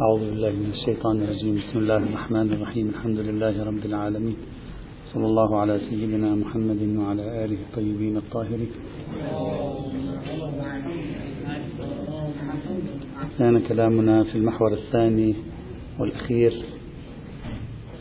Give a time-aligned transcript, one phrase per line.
[0.00, 1.54] أعوذ بالله من الشيطان الرجيم.
[1.56, 2.88] بسم الله الرحمن الرحيم.
[2.88, 4.36] الحمد لله رب العالمين.
[5.14, 8.70] صلى الله على سيدنا محمد وعلى آله الطيبين الطاهرين.
[13.38, 15.34] كان كلامنا في المحور الثاني
[16.00, 16.52] والأخير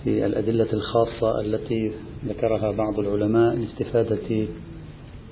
[0.03, 1.91] في الأدلة الخاصة التي
[2.25, 4.47] ذكرها بعض العلماء لاستفادة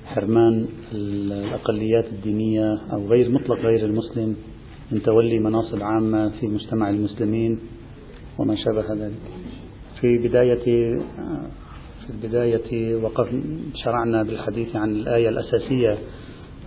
[0.04, 4.36] حرمان الأقليات الدينية أو غير مطلق غير المسلم
[4.94, 7.58] من تولي مناصب عامة في مجتمع المسلمين
[8.38, 9.20] وما شابه ذلك.
[10.00, 10.64] في بداية
[12.06, 13.28] في البداية وقف
[13.74, 15.98] شرعنا بالحديث عن الآية الأساسية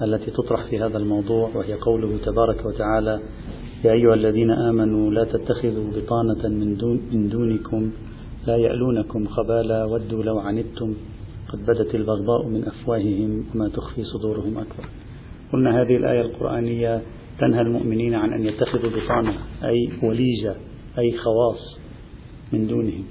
[0.01, 3.19] التي تطرح في هذا الموضوع وهي قوله تبارك وتعالى
[3.83, 7.91] يا أيها الذين آمنوا لا تتخذوا بطانة من, دون من دونكم
[8.47, 10.93] لا يألونكم خبالا ودوا لو عنتم
[11.49, 14.89] قد بدت البغضاء من أفواههم وما تخفي صدورهم أكبر
[15.53, 17.01] قلنا هذه الآية القرآنية
[17.39, 19.33] تنهى المؤمنين عن أن يتخذوا بطانة
[19.63, 20.55] أي وليجة
[20.97, 21.77] أي خواص
[22.53, 23.03] من دونهم.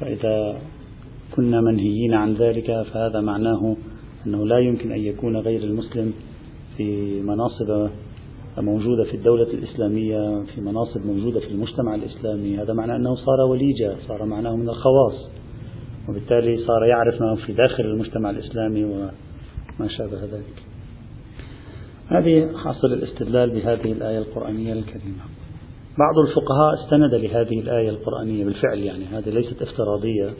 [0.00, 0.58] فإذا
[1.36, 3.76] كنا منهيين عن ذلك فهذا معناه
[4.26, 6.12] أنه لا يمكن أن يكون غير المسلم
[6.76, 7.90] في مناصب
[8.58, 12.58] موجودة في الدولة الإسلامية في مناصب موجودة في المجتمع الإسلامي.
[12.58, 15.30] هذا معناه أنه صار وليجة صار معناه من الخواص.
[16.08, 20.65] وبالتالي صار يعرف ما في داخل المجتمع الإسلامي وما شابه ذلك.
[22.08, 25.24] هذه حاصل الاستدلال بهذه الآية القرآنية الكريمة.
[25.98, 30.34] بعض الفقهاء استند لهذه الآية القرآنية بالفعل يعني هذه ليست افتراضية.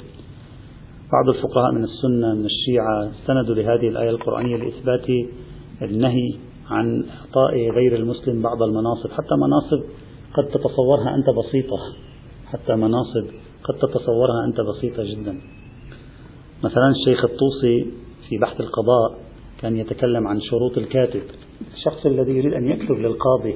[1.12, 5.06] بعض الفقهاء من السنة من الشيعة استندوا لهذه الآية القرآنية لإثبات
[5.82, 6.34] النهي
[6.70, 9.10] عن إعطاء غير المسلم بعض المناصب.
[9.10, 9.84] حتى مناصب
[10.34, 11.78] قد تتصورها أنت بسيطة.
[12.46, 13.26] حتى مناصب
[13.64, 15.40] قد تتصورها أنت بسيطة جدا.
[16.64, 17.86] مثلا الشيخ الطوسي
[18.28, 19.18] في بحث القضاء
[19.60, 21.22] كان يتكلم عن شروط الكاتب.
[21.74, 23.54] الشخص الذي يريد أن يكتب للقاضي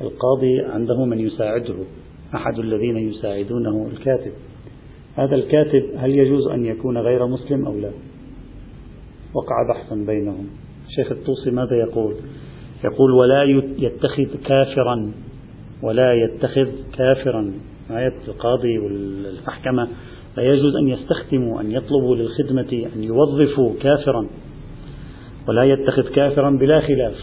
[0.00, 1.74] القاضي عنده من يساعده
[2.34, 4.32] أحد الذين يساعدونه الكاتب.
[5.16, 7.90] هذا الكاتب هل يجوز أن يكون غير مسلم أو لا؟
[9.34, 10.46] وقع بحثا بينهم.
[10.88, 12.14] الشيخ الطوسي ماذا يقول؟
[12.84, 13.42] يقول ولا
[13.78, 15.12] يتخذ كافرا
[15.82, 16.68] ولا يتخذ
[16.98, 17.52] كافرا.
[17.90, 19.88] آية القاضي والمحكمة
[20.36, 24.26] لا يجوز أن يستخدموا أن يطلبوا للخدمة أن يوظفوا كافرا.
[25.48, 27.14] ولا يتخذ كافرا بلا خلاف.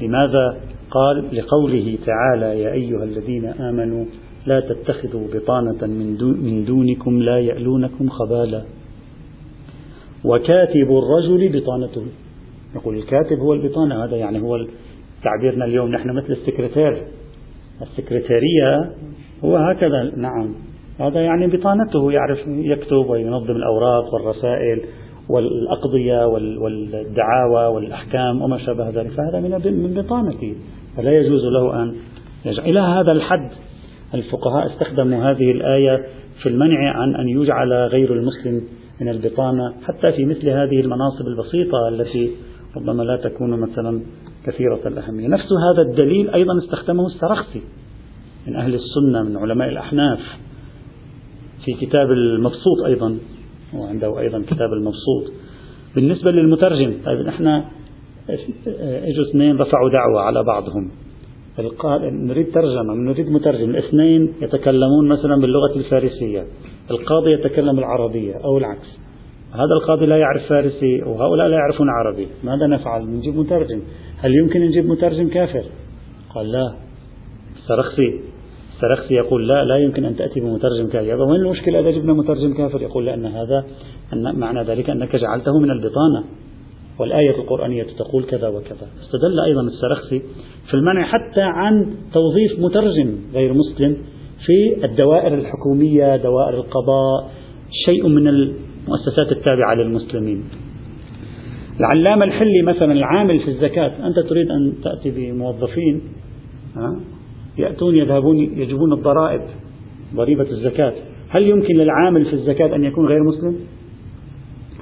[0.00, 0.56] لماذا
[0.90, 4.04] قال؟ لقوله تعالى يا أيها الذين آمنوا
[4.46, 8.62] لا تتخذوا بطانة من, دون من دونكم لا يألونكم خبالا.
[10.24, 12.06] وكاتب الرجل بطانته.
[12.74, 14.66] يقول الكاتب هو البطانة هذا يعني هو
[15.24, 15.90] تعبيرنا اليوم.
[15.90, 17.02] نحن مثل السكرتير.
[17.82, 18.90] السكرتيرية
[19.44, 20.12] هو هكذا.
[20.16, 20.54] نعم
[21.00, 24.80] هذا يعني بطانته يعرف يكتب وينظم الأوراق والرسائل.
[25.28, 29.10] والأقضية والدعاوى والأحكام وما شابه ذلك.
[29.10, 30.54] فهذا من بطانته.
[30.96, 31.94] فلا يجوز له أن
[32.44, 32.64] يجعل.
[32.64, 33.50] إلى هذا الحد
[34.14, 36.06] الفقهاء استخدموا هذه الآية
[36.42, 38.62] في المنع عن أن يجعل غير المسلم
[39.00, 42.30] من البطانة حتى في مثل هذه المناصب البسيطة التي
[42.76, 44.02] ربما لا تكون مثلا
[44.46, 45.28] كثيرة الأهمية.
[45.28, 47.62] نفس هذا الدليل أيضا استخدمه السرخسي
[48.46, 50.20] من أهل السنة من علماء الأحناف.
[51.64, 53.18] في كتاب المبسوط أيضا
[53.74, 55.32] وعنده أيضا كتاب المبسوط.
[55.94, 57.62] بالنسبة للمترجم طيب نحن
[58.78, 60.90] اجوا اثنين رفعوا دعوة على بعضهم.
[62.02, 63.70] نريد ترجمة نريد مترجم.
[63.70, 66.46] الاثنين يتكلمون مثلا باللغة الفارسية
[66.90, 68.98] القاضي يتكلم العربية أو العكس.
[69.52, 72.26] هذا القاضي لا يعرف فارسي وهؤلاء لا يعرفون عربي.
[72.44, 73.80] ماذا نفعل؟ نجيب مترجم.
[74.18, 75.64] هل يمكن نجيب مترجم كافر؟
[76.34, 76.74] قال لا.
[77.68, 78.20] سرخسي
[78.80, 81.22] سرخسي يقول لا لا يمكن أن تأتي بمترجم كافر.
[81.22, 83.64] وين المشكلة؟ إذا جبنا مترجم كافر يقول لأن هذا
[84.12, 86.24] أن معنى ذلك أنك جعلته من البطانة.
[86.98, 88.86] والآية القرآنية تقول كذا وكذا.
[89.02, 90.22] استدل أيضا السرخسي
[90.68, 93.96] في المنع حتى عن توظيف مترجم غير مسلم
[94.46, 97.30] في الدوائر الحكومية دوائر القضاء
[97.86, 100.44] شيء من المؤسسات التابعة للمسلمين.
[101.80, 106.02] العلامة الحلي مثلا العامل في الزكاة أنت تريد أن تأتي بموظفين
[107.58, 109.40] يأتون يذهبون يجبون الضرائب
[110.14, 110.92] ضريبة الزكاة
[111.28, 113.56] هل يمكن للعامل في الزكاة أن يكون غير مسلم؟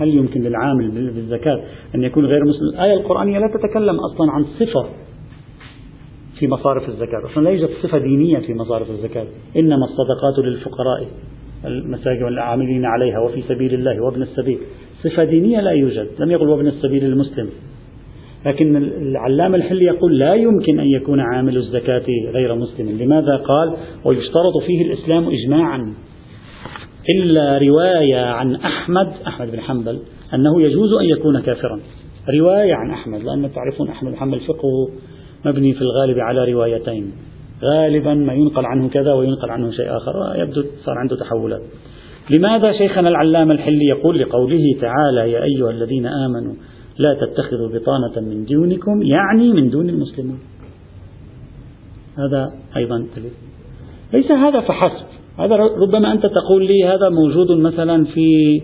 [0.01, 4.87] هل يمكن للعامل بالزكاة أن يكون غير مسلم؟ الآية القرآنية لا تتكلم أصلا عن صفة
[6.39, 9.27] في مصارف الزكاة أصلا لا يوجد صفة دينية في مصارف الزكاة
[9.57, 11.07] إنما الصدقات للفقراء
[11.65, 14.59] المساجد والعاملين عليها وفي سبيل الله وابن السبيل
[15.03, 17.49] صفة دينية لا يوجد لم يقل وابن السبيل المسلم
[18.47, 22.05] لكن العلامة الحلي يقول لا يمكن أن يكون عامل الزكاة
[22.35, 22.99] غير مسلم.
[22.99, 25.95] لماذا قال؟ ويشترط فيه الإسلام إجماعا.
[27.09, 29.99] إلا رواية عن أحمد أحمد بن حنبل
[30.35, 31.81] أنه يجوز أن يكون كافرا.
[32.41, 34.89] رواية عن أحمد لأن تعرفون أحمد بن حنبل فقهه
[35.45, 37.13] مبني في الغالب على روايتين.
[37.65, 41.63] غالبا ما ينقل عنه كذا وينقل عنه شيء آخر يبدو صار عنده تحولات.
[42.31, 46.55] لماذا شيخنا العلامة الحلي يقول لقوله تعالى يا أيها الذين آمنوا
[46.99, 50.39] لا تتخذوا بطانة من دونكم يعني من دون المسلمين.
[52.19, 53.33] هذا أيضا دليل.
[54.13, 55.07] ليس هذا فحسب.
[55.39, 58.63] هذا ربما أنت تقول لي هذا موجود مثلا في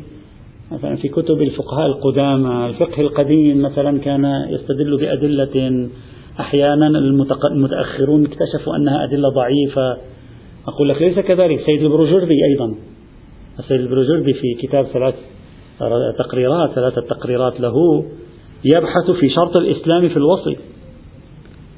[0.72, 2.66] مثلا في كتب الفقهاء القدامى.
[2.66, 5.88] الفقه القديم مثلا كان يستدل بأدلة
[6.40, 6.86] أحيانا
[7.52, 9.96] المتأخرون اكتشفوا أنها أدلة ضعيفة.
[10.68, 11.60] أقول لك ليس كذلك.
[11.66, 12.74] سيد البروجردي أيضا.
[13.58, 15.14] السيد البروجردي في كتاب ثلاث
[16.18, 18.04] تقريرات ثلاثة تقريرات له.
[18.64, 20.56] يبحث في شرط الإسلام في الوصي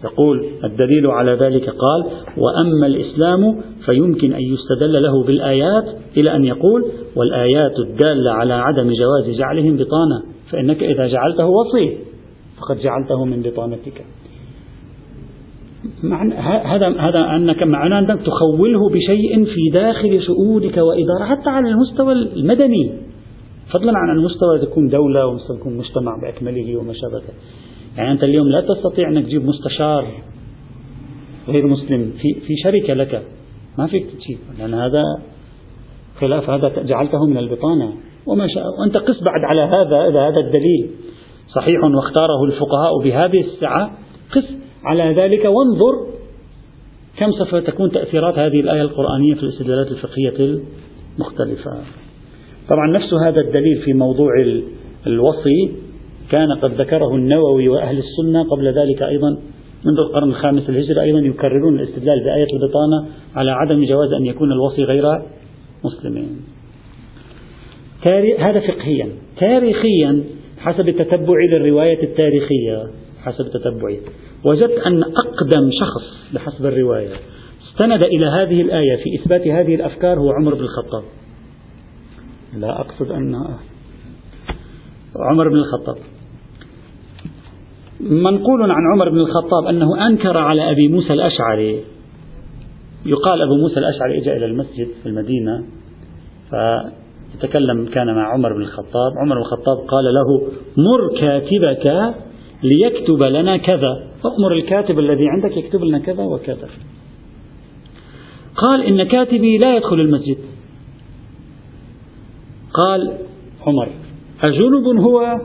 [0.04, 2.04] يقول الدليل على ذلك قال
[2.36, 5.84] وأما الإسلام فيمكن أن يستدل له بالآيات
[6.16, 6.84] إلى أن يقول
[7.16, 11.98] والآيات الدالة على عدم جواز جعلهم بطانة فإنك إذا جعلته وصي
[12.58, 14.04] فقد جعلته من بطانتك.
[16.64, 22.92] هذا هذا أنك معناه أنك تخوله بشيء في داخل شؤونك وإدارة حتى على المستوى المدني.
[23.72, 27.22] فضلا عن المستوى تكون دولة ومستوى تكون مجتمع بأكمله وما شابه
[27.96, 30.06] يعني أنت اليوم لا تستطيع أنك تجيب مستشار
[31.48, 32.12] غير مسلم.
[32.22, 33.22] في في شركة لك.
[33.78, 34.38] ما فيك تجيب.
[34.58, 35.02] لأن هذا
[36.20, 37.92] خلاف هذا جعلته من البطانة.
[38.26, 40.90] وما شاء وأنت قس بعد على هذا اذا هذا الدليل.
[41.54, 43.90] صحيح واختاره الفقهاء بهذه السعه
[44.32, 44.44] قس
[44.84, 46.12] على ذلك وانظر
[47.16, 50.60] كم سوف تكون تأثيرات هذه الآية القرآنية في الاستدلالات الفقهية
[51.18, 51.70] المختلفة.
[52.68, 54.30] طبعا نفس هذا الدليل في موضوع
[55.06, 55.70] الوصي
[56.30, 59.38] كان قد ذكره النووي وأهل السنة قبل ذلك أيضا
[59.84, 63.06] منذ القرن الخامس الهجري أيضا يكررون الاستدلال بآية البطانة
[63.36, 65.22] على عدم جواز أن يكون الوصي غير
[65.84, 66.40] مسلمين.
[68.38, 69.08] هذا فقهيا.
[69.40, 70.24] تاريخيا
[70.58, 72.86] حسب التتبع للرواية التاريخية
[73.22, 74.00] حسب تتبعي
[74.44, 77.10] وجدت أن أقدم شخص بحسب الرواية
[77.68, 81.02] استند إلى هذه الآية في إثبات هذه الأفكار هو عمر بن الخطاب.
[82.56, 83.34] لا أقصد أن
[85.30, 85.96] عمر بن الخطاب.
[88.00, 91.84] منقول عن عمر بن الخطاب أنه أنكر على أبي موسى الأشعري.
[93.06, 95.64] يقال أبو موسى الأشعري إجا إلى المسجد في المدينة
[96.50, 99.12] فيتكلم كان مع عمر بن الخطاب.
[99.22, 102.14] عمر بن الخطاب قال له مر كاتبك
[102.62, 104.06] ليكتب لنا كذا.
[104.22, 106.68] فأمر الكاتب الذي عندك يكتب لنا كذا وكذا.
[108.56, 110.38] قال إن كاتبي لا يدخل المسجد.
[112.74, 113.18] قال
[113.66, 113.88] عمر
[114.42, 115.40] أجنب هو؟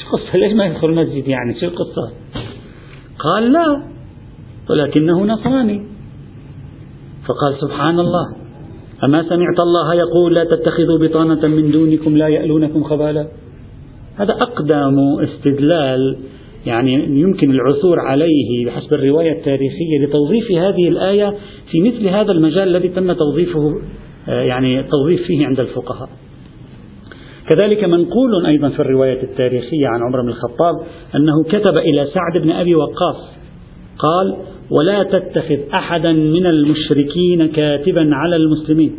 [0.00, 2.12] شو قصة؟ ليش ما يدخل المسجد يعني؟ شو القصة؟
[3.18, 3.82] قال لا
[4.70, 5.86] ولكنه نصراني.
[7.26, 8.36] فقال سبحان الله
[9.04, 13.28] أما سمعت الله يقول لا تتخذوا بطانة من دونكم لا يألونكم خبالا؟
[14.16, 16.18] هذا أقدم استدلال
[16.66, 21.34] يعني يمكن العثور عليه بحسب الرواية التاريخية لتوظيف هذه الآية
[21.70, 23.80] في مثل هذا المجال الذي تم توظيفه
[24.28, 26.08] يعني التوظيف فيه عند الفقهاء.
[27.48, 30.74] كذلك منقول أيضا في الرواية التاريخية عن عمر بن الخطاب
[31.14, 33.16] أنه كتب إلى سعد بن أبي وقاص
[33.98, 34.36] قال:
[34.78, 38.94] ولا تتخذ أحدا من المشركين كاتبا على المسلمين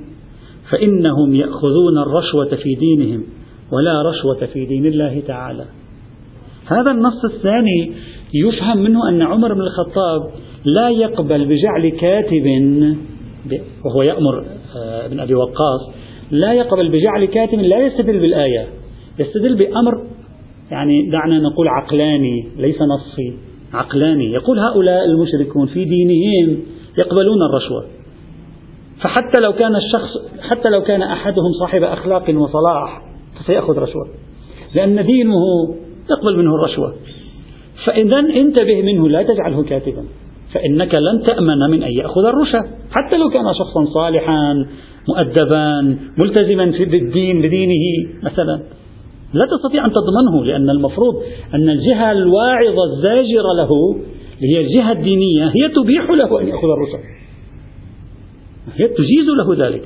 [0.71, 3.23] فإنهم يأخذون الرشوة في دينهم
[3.71, 5.65] ولا رشوة في دين الله تعالى
[6.65, 7.91] هذا النص الثاني
[8.33, 10.31] يفهم منه أن عمر بن الخطاب
[10.65, 12.45] لا يقبل بجعل كاتب
[13.85, 15.91] وهو يأمر آه، ابن أبي وقاص
[16.31, 18.67] لا يقبل بجعل كاتب لا يستدل بالآية.
[19.19, 20.03] يستدل بأمر
[20.71, 23.33] يعني دعنا نقول عقلاني ليس نصي
[23.73, 24.31] عقلاني.
[24.31, 26.59] يقول هؤلاء المشركون في دينهم
[26.97, 27.85] يقبلون الرشوة.
[29.01, 33.01] فحتى لو كان الشخص حتى لو كان أحدهم صاحب أخلاق وصلاح
[33.39, 34.07] فسيأخذ رشوة.
[34.75, 35.35] لأن دينه
[36.09, 36.93] يقبل منه الرشوة.
[37.85, 40.03] فإذا انتبه منه لا تجعله كاتبا.
[40.53, 42.59] فإنك لن تأمن من أن يأخذ الرشا.
[42.91, 44.65] حتى لو كان شخصا صالحا
[45.09, 45.81] مؤدبا
[46.23, 48.61] ملتزما بالدين بدينه مثلا.
[49.33, 51.15] لا تستطيع أن تضمنه لأن المفروض
[51.53, 53.95] أن الجهة الواعظة الزاجرة له
[54.41, 56.99] اللي هي الجهة الدينية هي تبيح له أن يأخذ الرشا.
[58.75, 59.81] هي تجيز له ذلك.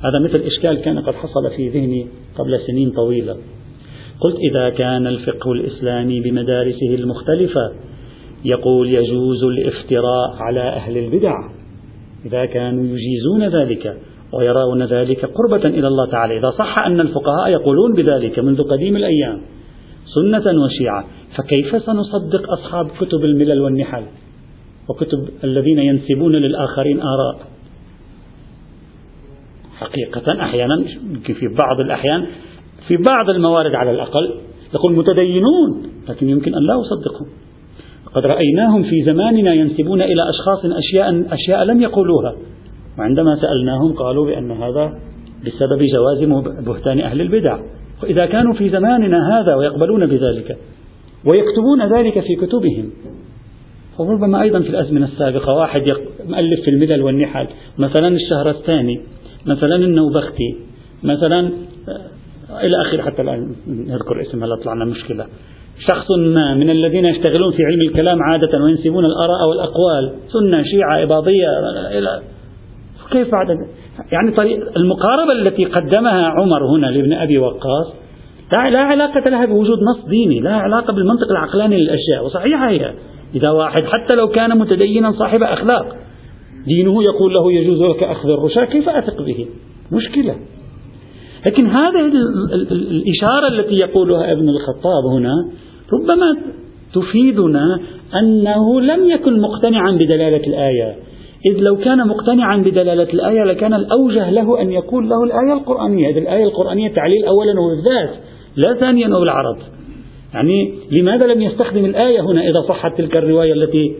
[0.00, 2.06] هذا مثل إشكال كان قد حصل في ذهني
[2.38, 3.36] قبل سنين طويلة.
[4.20, 7.72] قلت إذا كان الفقه الإسلامي بمدارسه المختلفة
[8.44, 11.34] يقول يجوز الافتراء على أهل البدع.
[12.26, 13.96] إذا كانوا يجيزون ذلك
[14.32, 16.38] ويرون ذلك قربة إلى الله تعالى.
[16.38, 19.40] إذا صح أن الفقهاء يقولون بذلك منذ قديم الأيام
[20.14, 21.04] سنة وشيعة
[21.36, 24.04] فكيف سنصدق أصحاب كتب الملل والنحل
[24.88, 27.38] وكتب الذين ينسبون للآخرين آراء؟
[29.78, 30.84] حقيقة أحيانا
[31.24, 32.26] في بعض الأحيان
[32.88, 34.34] في بعض الموارد على الأقل
[34.74, 37.26] يقول متدينون لكن يمكن أن لا أصدقهم.
[38.14, 42.34] قد رأيناهم في زماننا ينسبون إلى أشخاص أشياء, أشياء لم يقولوها.
[42.98, 44.98] وعندما سألناهم قالوا بأن هذا
[45.46, 47.58] بسبب جواز بهتان أهل البدع.
[48.02, 50.56] وإذا كانوا في زماننا هذا ويقبلون بذلك
[51.24, 52.90] ويكتبون ذلك في كتبهم.
[53.98, 55.52] وربما أيضا في الأزمنة السابقة.
[55.52, 55.82] واحد
[56.28, 57.46] مؤلف في الملل والنحل.
[57.78, 59.00] مثلا الشهرستاني
[59.46, 60.56] مثلا النوبختي.
[61.02, 61.50] مثلا
[61.88, 65.26] آه، إلى آخره حتى الآن نذكر اسم هلا طلعنا مشكلة.
[65.78, 70.12] شخص ما من الذين يشتغلون في علم الكلام عادة وينسبون الآراء والأقوال.
[70.26, 71.48] سنة شيعة إباضية
[71.98, 72.20] إلى
[73.10, 73.46] كيف بعد؟
[74.12, 77.94] يعني طريق المقاربة التي قدمها عمر هنا لابن أبي وقاص
[78.52, 82.94] لا علاقة لها بوجود نص ديني لا علاقة بالمنطق العقلاني للأشياء وصحيحة هي.
[83.34, 85.96] إذا واحد حتى لو كان متدينا صاحب أخلاق
[86.66, 89.46] دينه يقول له يجوز لك أخذ الرشاة كيف أثق به؟
[89.92, 90.36] مشكلة.
[91.46, 92.00] لكن هذه
[92.70, 95.34] الإشارة التي يقولها ابن الخطاب هنا
[95.92, 96.36] ربما
[96.94, 97.80] تفيدنا
[98.22, 100.96] أنه لم يكن مقتنعا بدلالة الآية.
[101.50, 106.10] إذ لو كان مقتنعا بدلالة الآية لكان الأوجه له أن يقول له الآية القرآنية.
[106.10, 108.10] هذه الآية القرآنية تعليل أولا وبالذات
[108.56, 109.56] لا ثانيا وبالعرض
[110.34, 113.94] يعني لماذا لم يستخدم الآية هنا إذا صحت تلك الرواية التي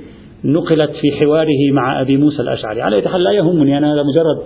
[0.44, 4.38] نقلت في حواره مع أبي موسى الأشعري؟ على حال لا يهمني أنا مجرد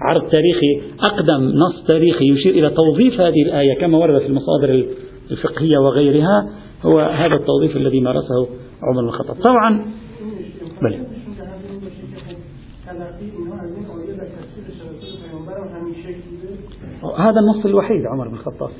[0.00, 4.84] عرض تاريخي أقدم نص تاريخي يشير إلى توظيف هذه الآية كما ورد في المصادر
[5.30, 6.48] الفقهية وغيرها
[6.82, 8.48] هو هذا التوظيف الذي مارسه
[8.82, 9.36] عمر بن الخطاب.
[9.36, 9.86] طبعا
[10.82, 10.94] بل.
[17.18, 18.70] هذا النص الوحيد عمر بن الخطاب.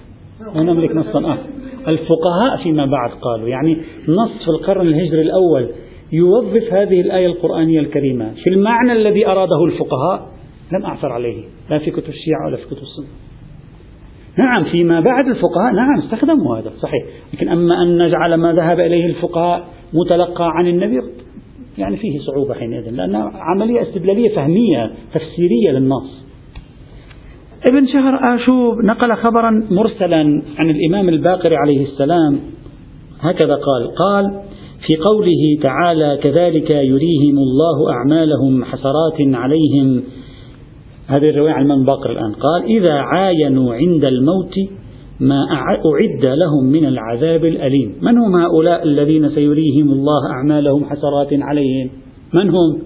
[0.55, 1.47] لا نملك نصا آخر.
[1.89, 3.77] الفقهاء فيما بعد قالوا يعني
[4.09, 5.69] نص في القرن الهجري الأول
[6.13, 10.36] يوظف هذه الآية القرآنية الكريمة في المعنى الذي أراده الفقهاء.
[10.73, 11.45] لم أعثر عليه.
[11.71, 13.07] لا في كتب الشيعة ولا في كتب السنة.
[14.39, 17.05] نعم فيما بعد الفقهاء نعم استخدموا هذا صحيح.
[17.35, 21.01] لكن أما أن نجعل ما ذهب إليه الفقهاء متلقى عن النبي
[21.79, 26.27] يعني فيه صعوبة حينئذ لأنها عملية استدلالية فهمية تفسيرية للنص.
[27.71, 32.41] ابن شهر آشوب نقل خبرا مرسلا عن الإمام الباقر عليه السلام.
[33.21, 34.43] هكذا قال قال
[34.87, 40.03] في قوله تعالى كذلك يريهم الله أعمالهم حسرات عليهم
[41.07, 42.33] هذه الرواية عن الإمام باقر الآن.
[42.33, 44.55] قال إذا عاينوا عند الموت
[45.21, 47.95] ما أعد لهم من العذاب الأليم.
[48.03, 51.91] من هم هؤلاء الذين سيريهم الله أعمالهم حسرات عليهم؟
[52.35, 52.79] من هم؟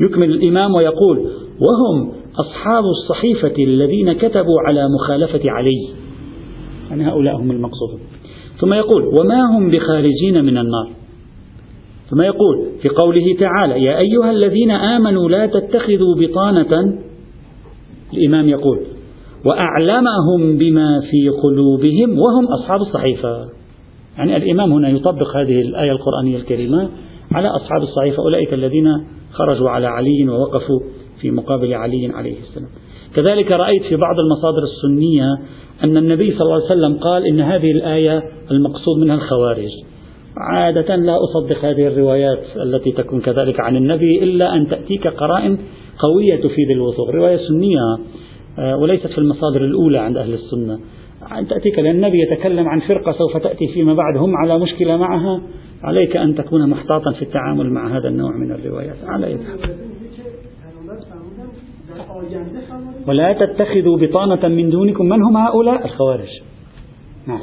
[0.00, 1.18] يكمل الإمام ويقول
[1.60, 5.88] وهم أصحاب الصحيفة الذين كتبوا على مخالفة علي.
[6.90, 8.00] يعني هؤلاء هم المقصودون
[8.60, 10.88] ثم يقول وما هم بخارجين من النار؟
[12.10, 16.98] ثم يقول في قوله تعالى يا أيها الذين آمنوا لا تتخذوا بطانة
[18.14, 18.78] الإمام يقول
[19.44, 23.46] وأعلمهم بما في قلوبهم وهم أصحاب الصحيفة.
[24.18, 26.88] يعني الإمام هنا يطبق هذه الآية القرآنية الكريمة
[27.32, 28.86] على أصحاب الصحيفة أولئك الذين
[29.32, 30.80] خرجوا على علي ووقفوا
[31.20, 32.68] في مقابل علي عليه السلام.
[33.14, 35.38] كذلك رأيت في بعض المصادر السنية
[35.84, 39.70] أن النبي صلى الله عليه وسلم قال إن هذه الآية المقصود منها الخوارج.
[40.36, 45.58] عادة لا أصدق هذه الروايات التي تكون كذلك عن النبي إلا أن تأتيك قرائن
[45.98, 47.10] قوية تفيد الوثوق.
[47.10, 47.80] رواية سنية
[48.58, 50.78] آه، وليست في المصادر الأولى عند أهل السنة.
[51.38, 55.42] أن تأتيك لأن النبي يتكلم عن فرقة سوف تأتي فيما بعد هم على مشكلة معها.
[55.82, 58.96] عليك أن تكون محتاطا في التعامل مع هذا النوع من الروايات.
[59.04, 59.38] على.
[63.08, 65.04] ولا تتخذوا بطانة من دونكم.
[65.04, 66.28] من هم هؤلاء؟ الخوارج.
[67.26, 67.40] نعم.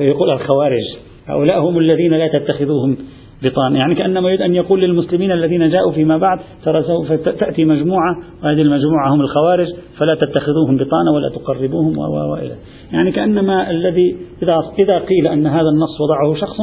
[0.00, 0.84] يقول الخوارج.
[1.26, 2.96] هؤلاء هم الذين لا تتخذوهم
[3.42, 8.16] بطانة يعني كأنما يريد أن يقول للمسلمين الذين جاءوا فيما بعد ترى سوف تأتي مجموعة
[8.44, 9.66] وهذه المجموعة هم الخوارج
[9.98, 12.54] فلا تتخذوهم بطانة ولا تقربوهم وإلى
[12.92, 16.56] يعني كأنما الذي إذا إذا قيل أن هذا النص وضعه شخص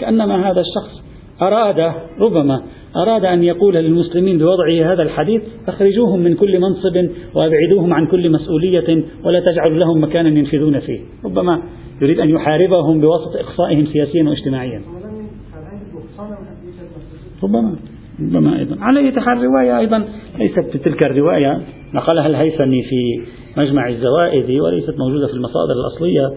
[0.00, 1.04] كأنما هذا الشخص
[1.42, 2.62] أراد ربما
[2.96, 9.04] أراد أن يقول للمسلمين بوضعه هذا الحديث أخرجوهم من كل منصب وأبعدوهم عن كل مسؤولية
[9.24, 11.00] ولا تجعلوا لهم مكانا ينفذون فيه.
[11.24, 11.62] ربما
[12.02, 14.82] يريد أن يحاربهم بواسطة إقصائهم سياسيا واجتماعيا.
[17.44, 17.76] ربما
[18.20, 18.76] ربما أيضا.
[18.80, 20.04] على أي حال الرواية أيضا
[20.38, 21.62] ليست تلك الرواية.
[21.94, 23.22] نقلها الهيثمي في
[23.56, 26.34] مجمع الزوائد وليست موجودة في المصادر الأصلية.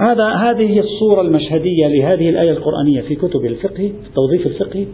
[0.00, 4.86] هذا هذه هي الصورة المشهدية لهذه الآية القرآنية في كتب الفقه في التوظيف الفقهي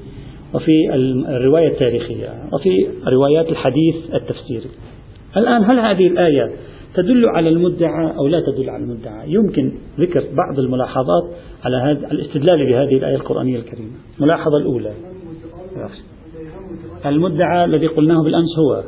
[0.54, 0.94] وفي
[1.28, 4.70] الرواية التاريخية وفي روايات الحديث التفسيري
[5.36, 6.50] الآن هل هذه الآية
[6.94, 11.24] تدل على المدعى أو لا تدل على المدعى؟ يمكن ذكر بعض الملاحظات
[11.64, 13.92] على هذا الاستدلال بهذه الآية القرآنية الكريمة.
[14.18, 14.90] الملاحظة الأولى.
[17.06, 18.82] المدعى الذي قلناه بالأمس هو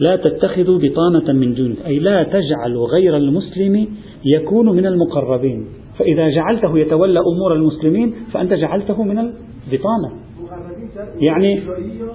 [0.00, 3.88] لا تتخذوا بطانة من دون أي لا تجعلوا غير المسلم
[4.24, 5.66] يكون من المقربين.
[5.98, 10.10] فإذا جعلته يتولى أمور المسلمين فأنت جعلته من البطانة.
[11.20, 11.62] يعني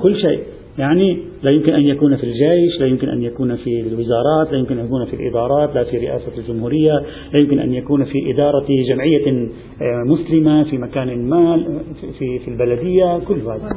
[0.02, 0.44] كل شيء.
[0.78, 4.80] يعني لا يمكن أن يكون في الجيش لا يمكن أن يكون في الوزارات لا يمكن
[4.80, 6.94] أن يكون في الإدارات لا في رئاسة الجمهورية
[7.34, 11.64] لا يمكن أن يكون في إدارة جمعية آه، مسلمة في مكان ما
[12.20, 13.70] في, في البلدية كل هذا.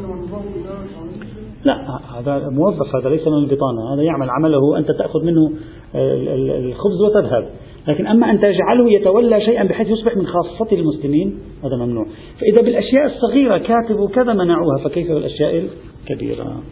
[1.65, 5.51] لا هذا موظف هذا ليس من البطانة هذا يعمل عمله أنت تأخذ منه
[5.95, 6.15] آه،
[6.59, 7.49] الخبز وتذهب.
[7.89, 12.07] لكن أما أن تجعله يتولى شيئا بحيث يصبح من خاصة المسلمين هذا ممنوع.
[12.41, 15.69] فإذا بالأشياء الصغيرة كاتب كذا منعوها فكيف بالأشياء
[16.11, 16.63] الكبيرة؟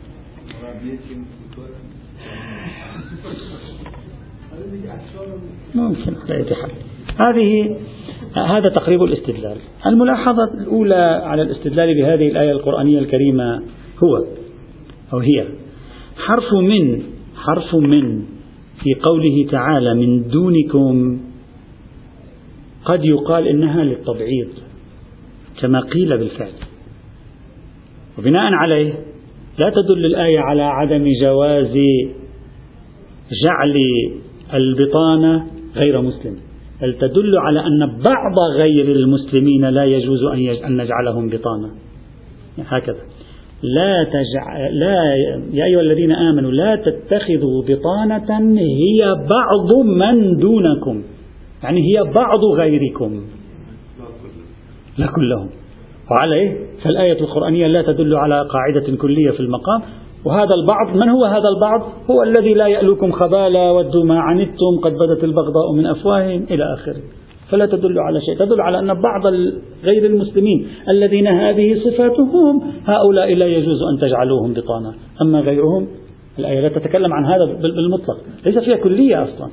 [5.75, 6.71] ممكن على حال
[7.19, 7.77] هذه
[8.35, 9.57] هذا تقريب الاستدلال.
[9.87, 13.63] الملاحظة الأولى على الاستدلال بهذه الآية القرآنية الكريمة
[14.05, 14.25] هو
[15.13, 15.45] أو هي
[16.17, 17.03] حرف من
[17.37, 18.25] حرف من
[18.83, 21.21] في قوله تعالى من دونكم
[22.85, 24.49] قد يقال إنها للتبعيض
[25.61, 26.53] كما قيل بالفعل.
[28.19, 29.14] وبناء عليه
[29.59, 31.75] لا تدل الآية على عدم جواز
[33.45, 33.75] جعل
[34.55, 35.47] البطانة
[35.77, 36.37] غير مسلم
[36.83, 40.25] بل تدل على أن بعض غير المسلمين لا يجوز
[40.65, 41.71] أن نجعلهم بطانة.
[42.59, 42.99] هكذا.
[43.63, 45.15] لا تجع لا
[45.53, 51.03] يا أيها الذين آمنوا لا تتخذوا بطانة هي بعض من دونكم
[51.63, 53.25] يعني هي بعض غيركم.
[54.99, 55.49] لا كلهم.
[56.11, 59.83] وعليه فالآية القرآنية لا تدل على قاعدة كلية في المقام.
[60.25, 64.93] وهذا البعض من هو هذا البعض؟ هو الذي لا يألوكم خبالا ودوا ما عنتم قد
[64.93, 67.01] بدت البغضاء من أفواههم إلى آخره.
[67.51, 68.39] فلا تدل على شيء.
[68.39, 69.27] تدل على أن بعض
[69.85, 75.87] غير المسلمين الذين هذه صفاتهم هؤلاء لا يجوز أن تجعلوهم بطانة أما غيرهم
[76.39, 78.17] الآية لا تتكلم عن هذا بالمطلق.
[78.47, 79.49] ليس فيها كلية أصلا.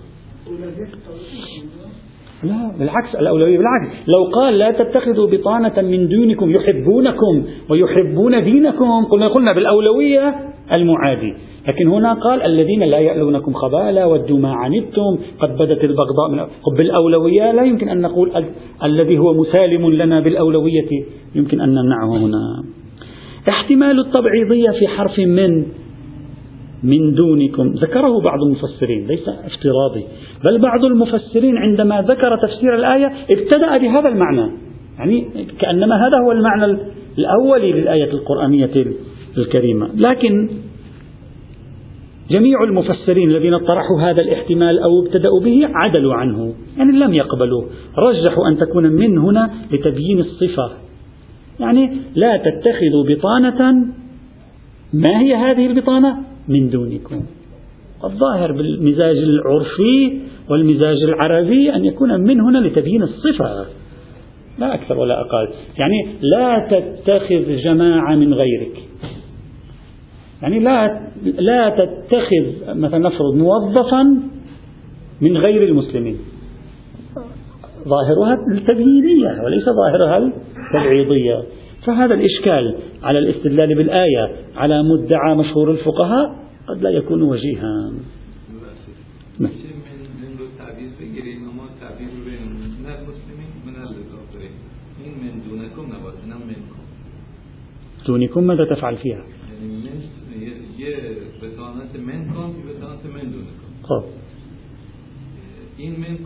[2.44, 3.88] لا بالعكس الأولوية بالعكس.
[4.08, 10.36] لو قال لا تتخذوا بطانة من دونكم يحبونكم ويحبون دينكم قلنا قلنا بالأولوية
[10.78, 11.34] المعادي.
[11.68, 16.40] لكن هنا قال الذين لا يألونكم خبالا ودوا ما عنتم قد بدت البغضاء من
[16.78, 18.46] بالأولوية لا يمكن أن نقول ال
[18.84, 20.90] الذي هو مسالم لنا بالأولوية
[21.36, 22.64] يمكن أن نمنعه هنا.
[23.50, 25.66] احتمال التبعيضية في حرف من.
[26.84, 27.74] من دونكم.
[27.74, 30.04] ذكره بعض المفسرين ليس افتراضي
[30.44, 34.52] بل بعض المفسرين عندما ذكر تفسير الآية ابتدأ بهذا المعنى.
[35.00, 35.28] يعني
[35.60, 36.78] كأنما هذا هو المعنى
[37.18, 38.86] الأولي للآية القرآنية
[39.38, 39.90] الكريمة.
[39.96, 40.50] لكن
[42.30, 47.64] جميع المفسرين الذين طرحوا هذا الاحتمال أو ابتدأوا به عدلوا عنه يعني لم يقبلوا
[47.98, 50.72] رجحوا أن تكون من هنا لتبيين الصفة.
[51.60, 53.86] يعني لا تتخذوا بطانة.
[54.94, 57.22] ما هي هذه البطانة؟ من دونكم.
[58.04, 63.66] الظاهر بالمزاج العرفي والمزاج العربي أن يكون من هنا لتبيين الصفة.
[64.60, 65.48] لا أكثر ولا أقل.
[65.78, 68.78] يعني لا تتخذ جماعة من غيرك.
[70.42, 74.04] يعني لا لا تتخذ مثلا نفرض موظفا
[75.22, 76.18] من غير المسلمين.
[77.88, 81.44] ظاهرها التبيينية وليس ظاهرها التبعيضية.
[81.86, 86.36] فهذا الإشكال على الاستدلال بالآية على مدعى مشهور الفقهاء
[86.68, 87.94] قد لا يكون وجيها.
[98.08, 99.24] دونكم ماذا تفعل فيها؟
[103.84, 104.04] خب.
[105.78, 106.18] این من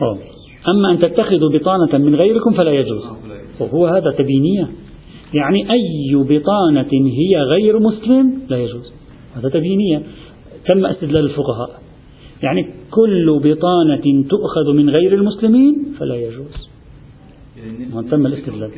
[0.00, 0.39] خب.
[0.68, 3.02] أما أن تتخذوا بطانة من غيركم فلا يجوز.
[3.60, 4.68] وهو هذا تبينية
[5.34, 8.92] يعني أي بطانة هي غير مسلم لا يجوز.
[9.36, 10.02] هذا تبينية
[10.66, 11.80] تم استدلال الفقهاء.
[12.42, 16.68] يعني كل بطانة تؤخذ من غير المسلمين فلا يجوز.
[17.56, 18.70] يعني تم الاستدلال.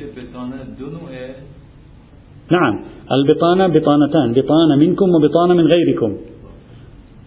[2.50, 2.84] نعم.
[3.12, 4.32] البطانة بطانتان.
[4.32, 6.16] بطانة منكم وبطانة من غيركم.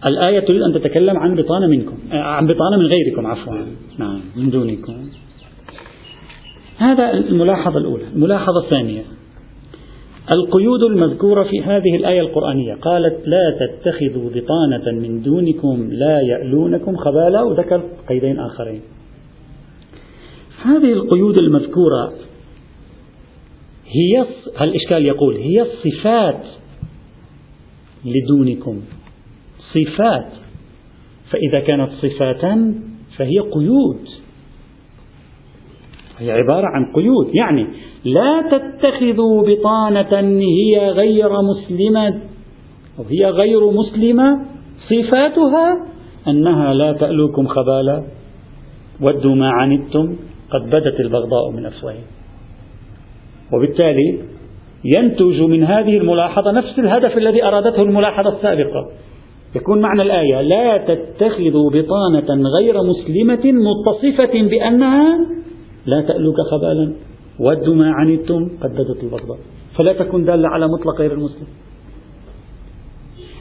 [0.04, 3.54] الآية تريد أن تتكلم عن بطانة منكم آه، عن بطانة من غيركم عفوا.
[3.98, 4.20] نعم.
[4.36, 4.94] من دونكم.
[6.78, 8.04] هذا الملاحظة الأولى.
[8.14, 9.02] الملاحظة الثانية.
[10.34, 17.42] القيود المذكورة في هذه الآية القرآنية قالت لا تتخذوا بطانة من دونكم لا يألونكم خبالا
[17.42, 18.80] وذكر قيدين آخرين.
[20.62, 22.12] هذه القيود المذكورة
[23.86, 24.26] هي
[24.60, 26.42] الإشكال يقول هي الصفات
[28.04, 28.80] لدونكم.
[29.76, 30.26] صفات.
[31.30, 32.74] فإذا كانت صفاتا
[33.16, 34.00] فهي قيود.
[36.18, 37.34] هي عبارة عن قيود.
[37.34, 37.66] يعني
[38.04, 42.20] لا تتخذوا بطانة هي غير مسلمة
[42.98, 44.46] أو هي غير مسلمة
[44.88, 45.86] صفاتها
[46.28, 48.02] أنها لا تألوكم خبالا
[49.00, 50.16] ودوا ما عنتم
[50.50, 52.06] قد بدت البغضاء من أفواههم.
[53.52, 54.18] وبالتالي
[54.84, 58.88] ينتج من هذه الملاحظة نفس الهدف الذي أرادته الملاحظة السابقة.
[59.56, 65.18] يكون معنى الآية لا تتخذوا بطانة غير مسلمة متصفة بأنها
[65.86, 66.92] لا تألوك خبالا.
[67.40, 69.38] ودوا ما عنتم قد بدت البغضاء
[69.76, 71.46] فلا تكون دالة على مطلق غير المسلم.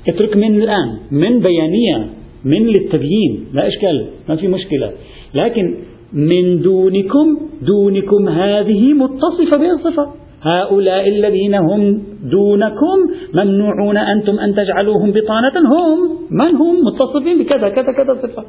[0.10, 2.10] اترك من الآن من بيانية
[2.46, 3.46] من للتبيين.
[3.54, 4.92] لا إشكال ما في مشكلة.
[5.34, 5.76] لكن
[6.14, 7.28] من دونكم
[7.62, 12.98] دونكم هذه متصفة بالصفة هؤلاء الذين هم دونكم
[13.34, 15.56] ممنوعون أنتم أن تجعلوهم بطانة.
[15.74, 16.00] هم
[16.32, 18.44] من هم؟ متصفين بكذا كذا كذا صفة.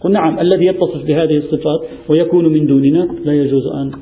[0.00, 3.92] قل نعم الذي يتصف بهذه الصفات ويكون من دوننا لا يجوز أن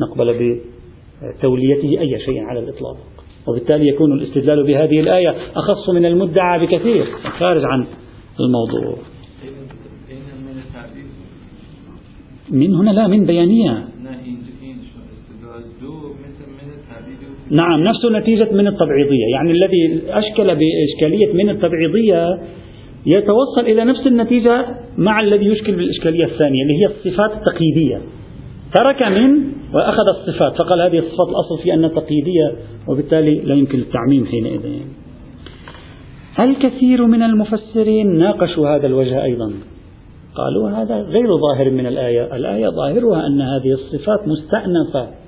[0.00, 0.56] نقبل
[1.38, 2.96] بتوليته أي شيء على الإطلاق.
[3.48, 7.06] وبالتالي يكون الاستدلال بهذه الآية أخص من المدعى بكثير.
[7.38, 7.86] خارج عن
[8.40, 8.96] الموضوع.
[12.50, 13.84] من هنا لا من بيانية.
[17.50, 19.26] نعم نفس نتيجة من التبعيضية.
[19.32, 22.38] يعني الذي أشكل بإشكالية من التبعيضية
[23.06, 24.66] يتوصل إلى نفس النتيجة
[24.98, 28.00] مع الذي يشكل بالإشكالية الثانية اللي هي الصفات التقييدية.
[28.74, 29.42] ترك من
[29.74, 32.52] وأخذ الصفات فقال هذه الصفات الأصل في أنها تقييدية
[32.88, 34.60] وبالتالي لا يمكن التعميم حينئذ.
[36.40, 39.52] الكثير من المفسرين ناقشوا هذا الوجه أيضا؟
[40.34, 42.36] قالوا هذا غير ظاهر من الآية.
[42.36, 45.25] الآية ظاهرها أن هذه الصفات مستأنفة.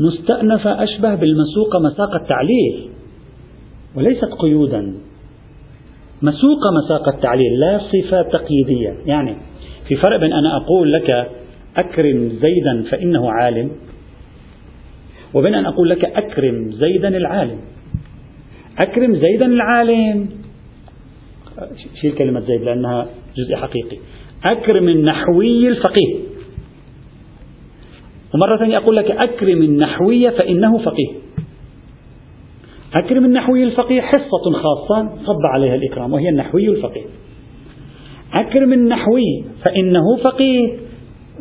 [0.00, 2.88] مستأنفة أشبه بالمسوقة مساق التعليل
[3.96, 4.94] وليست قيودا.
[6.22, 8.94] مسوقة مساق التعليل لا صفة تقييدية.
[9.06, 9.36] يعني
[9.88, 11.30] في فرق بين أنا أقول لك
[11.76, 13.70] أكرم زيدا فإنه عالم
[15.34, 17.58] وبين أن أقول لك أكرم زيدا العالم.
[18.78, 20.28] أكرم زيدا العالم.
[22.00, 23.96] شيل كلمة زيد لأنها جزء حقيقي.
[24.44, 26.31] أكرم النحوي الفقيه.
[28.34, 31.08] ومرة ثانية أقول لك أكرم النحوي فإنه فقيه.
[32.94, 37.04] أكرم النحوي الفقيه حصة خاصة صب عليها الإكرام وهي النحوي الفقيه.
[38.34, 40.72] أكرم النحوي فإنه فقيه.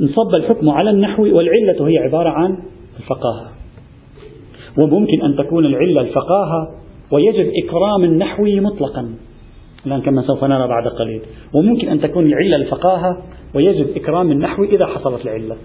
[0.02, 2.58] انصب الحكم على النحوي والعلة هي عبارة عن
[3.00, 3.52] الفقاهة.
[4.78, 6.68] وممكن أن تكون العلة الفقاهة
[7.12, 9.16] ويجب إكرام النحوي مطلقا.
[9.86, 11.22] الآن كما سوف نرى بعد قليل.
[11.54, 13.24] وممكن أن تكون العلة الفقاهة
[13.56, 15.56] ويجب إكرام النحو إذا حصلت العلة.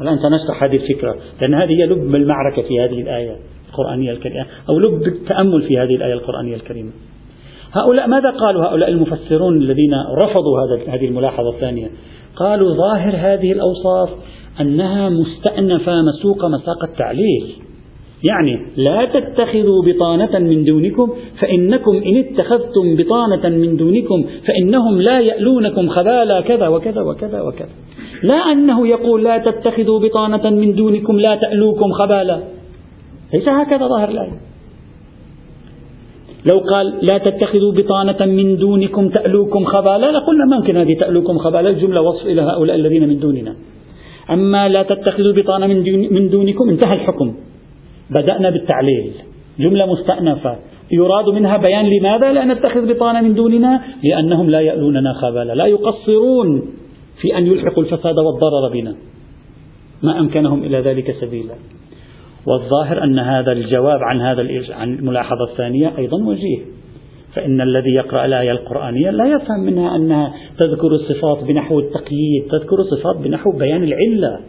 [0.00, 3.36] الآن سنشرح هذه الفكرة لأن هذه هي لب المعركة في هذه الآية
[3.68, 6.90] القرآنية الكريمة أو لب التأمل في هذه الآية القرآنية الكريمة.
[7.72, 11.90] هؤلاء ماذا قالوا؟ هؤلاء المفسرون الذين رفضوا هذا هذه الملاحظة الثانية.
[12.36, 14.10] قالوا ظاهر هذه الأوصاف
[14.60, 17.67] أنها مستأنفة مسوقة مساق التعليل.
[18.24, 25.88] يعني لا تتخذوا بطانة من دونكم فإنكم إن اتخذتم بطانة من دونكم فإنهم لا يألونكم
[25.88, 27.68] خبالا كذا وكذا وكذا وكذا.
[28.22, 32.38] لا أنه يقول لا تتخذوا بطانة من دونكم لا تألوكم خبالا.
[33.34, 34.38] ليس هكذا ظاهر الآية.
[36.52, 41.70] لو قال لا تتخذوا بطانة من دونكم تألوكم خبالا لقلنا ما ممكن هذه تألوكم خبالا
[41.70, 43.54] الجملة وصف إلى هؤلاء الذين من دوننا.
[44.30, 45.66] أما لا تتخذوا بطانة
[46.10, 47.34] من دونكم انتهى الحكم.
[48.10, 49.12] بدأنا بالتعليل.
[49.58, 50.58] جملة مستأنفة.
[50.92, 55.54] يراد منها بيان لماذا لا نتخذ بطانة من دوننا؟ لأنهم لا يألوننا خبالا.
[55.54, 56.62] لا يقصرون
[57.20, 58.94] في أن يلحقوا الفساد والضرر بنا.
[60.02, 61.54] ما أمكنهم إلى ذلك سبيلا.
[62.46, 66.58] والظاهر أن هذا الجواب عن هذا عن الملاحظة الثانية أيضا وجيه.
[67.34, 73.16] فإن الذي يقرأ الآية القرآنية لا يفهم منها أنها تذكر الصفات بنحو التقييد تذكر الصفات
[73.16, 74.40] بنحو بيان العلة.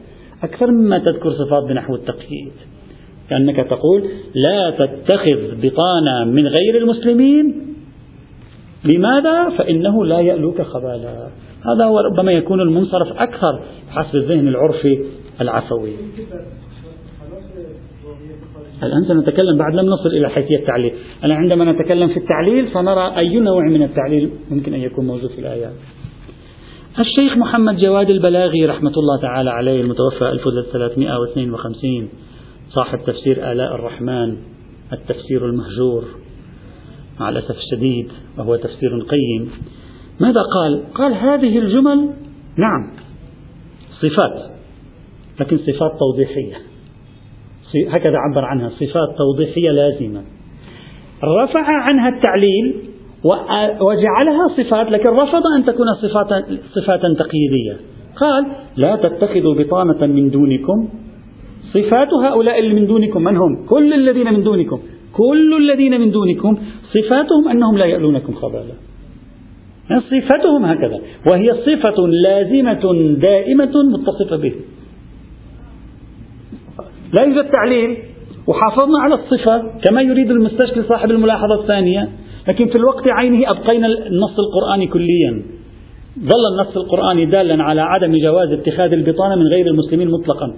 [0.44, 2.52] أكثر مما تذكر صفات بنحو التقييد.
[3.30, 4.04] كأنك تقول
[4.48, 7.76] لا تتخذ بطانة من غير المسلمين.
[8.86, 11.28] لماذا؟ فإنه لا يألوك خبالا.
[11.66, 15.06] هذا هو ربما يكون المنصرف أكثر حسب الذهن العرفي
[15.42, 15.94] العفوي.
[18.84, 20.94] الآن سنتكلم بعد؟ لم نصل إلى حيثية التعليل.
[21.24, 25.40] أنا عندما نتكلم في التعليل سنرى أي نوع من التعليل ممكن أن يكون موجود في
[25.40, 25.74] الآيات.
[27.00, 32.10] الشيخ محمد جواد البلاغي رحمة الله تعالى عليه المتوفى 1352
[32.70, 34.38] صاحب تفسير آلاء الرحمن
[34.94, 36.04] التفسير المهجور
[37.20, 39.52] مع الأسف الشديد وهو تفسير قيم.
[40.20, 42.10] ماذا قال؟ قال هذه الجمل
[42.58, 42.92] نعم
[44.02, 44.52] صفات
[45.40, 46.56] لكن صفات توضيحية.
[47.90, 50.22] هكذا عبر عنها صفات توضيحية لازمة.
[51.24, 52.76] رفع عنها التعليل
[53.82, 57.78] وجعلها صفات لكن رفض أن تكون صفات صفاتا تقييدية.
[58.16, 60.90] قال لا تتخذوا بطانة من دونكم
[61.74, 64.80] صفات هؤلاء اللي من دونكم من هم؟ كل الذين من دونكم
[65.14, 66.58] كل الذين من دونكم
[66.94, 68.76] صفاتهم أنهم لا يألونكم خبالا.
[69.90, 71.00] يعني صفتهم هكذا
[71.32, 72.84] وهي صفة لازمة
[73.20, 74.54] دائمة متصفة به.
[77.14, 77.98] لا يوجد تعليل
[78.48, 82.10] وحافظنا على الصفة كما يريد المستشكل صاحب الملاحظة الثانية
[82.48, 85.44] لكن في الوقت عينه أبقينا النص القرآني كليا.
[86.20, 90.54] ظل النص القرآني دالا على عدم جواز اتخاذ البطانة من غير المسلمين مطلقا.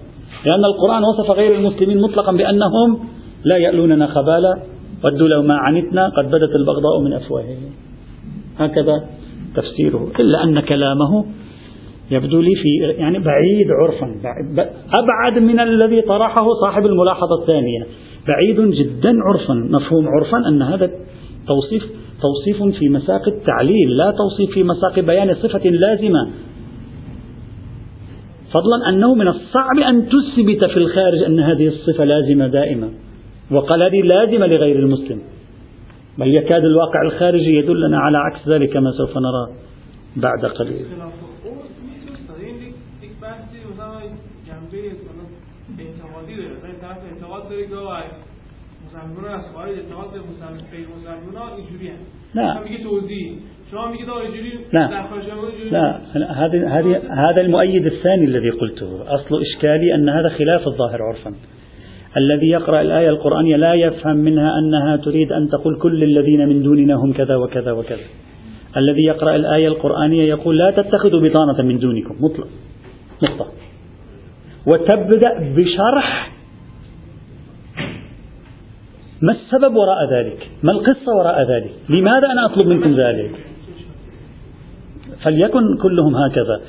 [0.46, 3.00] لأن القرآن وصف غير المسلمين مطلقا بأنهم
[3.44, 4.58] لا يألوننا خبالا
[5.04, 7.72] ودوا لو ما عنتنا قد بدت البغضاء من أفواههم.
[8.58, 9.04] هكذا
[9.56, 10.12] تفسيره.
[10.20, 11.26] إلا أن كلامه
[12.12, 14.16] يبدو لي في يعني بعيد عرفا.
[14.94, 17.86] أبعد من الذي طرحه صاحب الملاحظة الثانية.
[18.28, 19.54] بعيد جدا عرفا.
[19.54, 20.92] مفهوم عرفا أن هذا
[21.48, 21.84] توصيف
[22.22, 26.30] توصيف في مساق التعليل لا توصيف في مساق بيان صفة لازمة.
[28.54, 32.90] فضلا أنه من الصعب أن تثبت في الخارج أن هذه الصفة لازمة دائمة
[33.52, 35.22] وقال هذه لازمة لغير المسلم.
[36.18, 39.48] بل يكاد الواقع الخارجي يدلنا على عكس ذلك كما سوف نرى
[40.16, 40.86] بعد قليل.
[55.72, 59.16] لا لا هذه هذا المؤيد الثاني الذي قلته.
[59.16, 61.34] أصل إشكالي أن هذا خلاف الظاهر عرفا.
[62.18, 66.96] الذي يقرأ الآية القرآنية لا يفهم منها أنها تريد أن تقول كل الذين من دوننا
[66.96, 68.06] هم كذا وكذا وكذا.
[68.78, 72.16] الذي يقرأ الآية القرآنية يقول لا تتخذوا بطانة من دونكم.
[72.20, 72.48] مطلق.
[73.24, 73.52] نقطة.
[74.68, 76.32] وتبدأ بشرح
[79.22, 80.50] ما السبب وراء ذلك.
[80.64, 81.72] ما القصة وراء ذلك.
[81.90, 83.51] لماذا أنا أطلب منكم ذلك؟
[85.24, 86.62] فليكن كلهم هكذا.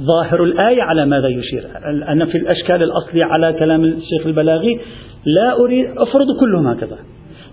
[0.00, 1.64] ظاهر الآية على ماذا يشير؟
[2.08, 4.80] أنا في الأشكال الأصلي على كلام الشيخ البلاغي
[5.26, 6.98] لا أريد أفرض كلهم هكذا.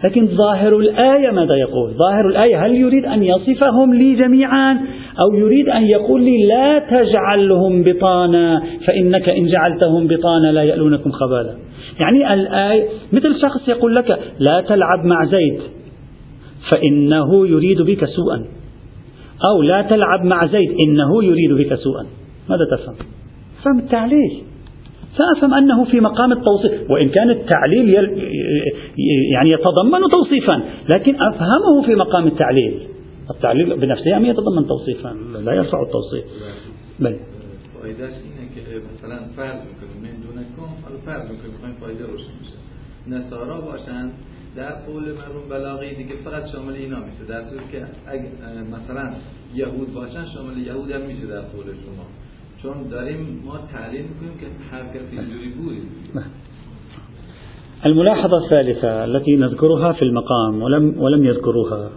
[0.04, 4.74] لكن ظاهر الآية ماذا يقول؟ ظاهر الآية هل يريد أن يصفهم لي جميعا؟
[5.24, 11.54] أو يريد أن يقول لي لا تجعلهم بطانا فإنك إن جعلتهم بطانا لا يألونكم خبالا.
[12.00, 15.60] يعني الآية مثل شخص يقول لك لا تلعب مع زيد
[16.72, 18.46] فإنه يريد بك سوءا.
[19.44, 22.06] أو لا تلعب مع زيد إنه يريد بك سوءا.
[22.50, 22.96] ماذا تفهم؟
[23.64, 24.44] فهم التعليل.
[25.18, 27.90] سأفهم أنه في مقام التوصيف وإن كان التعليل
[29.34, 32.88] يعني يتضمن توصيفا لكن أفهمه في مقام التعليل.
[33.30, 36.26] التعليل بنفسه أم يتضمن توصيفا لا يرفع التوصيف.
[37.00, 37.16] بل.
[37.86, 40.02] مثلا فرض میکنیم
[40.36, 42.06] من فرض میکنیم میخوایم فایده
[44.56, 47.24] در قول مرون بلاغی دیگه فقط شامل اینا میشه.
[47.30, 48.28] در صورتی که اگه
[48.76, 49.14] مثلا
[49.56, 52.06] یهود باشن شامل یهود هم میشه در قول شما.
[52.64, 55.78] چون داریم ما تعلیم میکنیم که هر کسی اینجوری بود
[57.86, 61.90] الملاحظة الثالثة التي نذكرها في المقام ولم ولم يذكروها.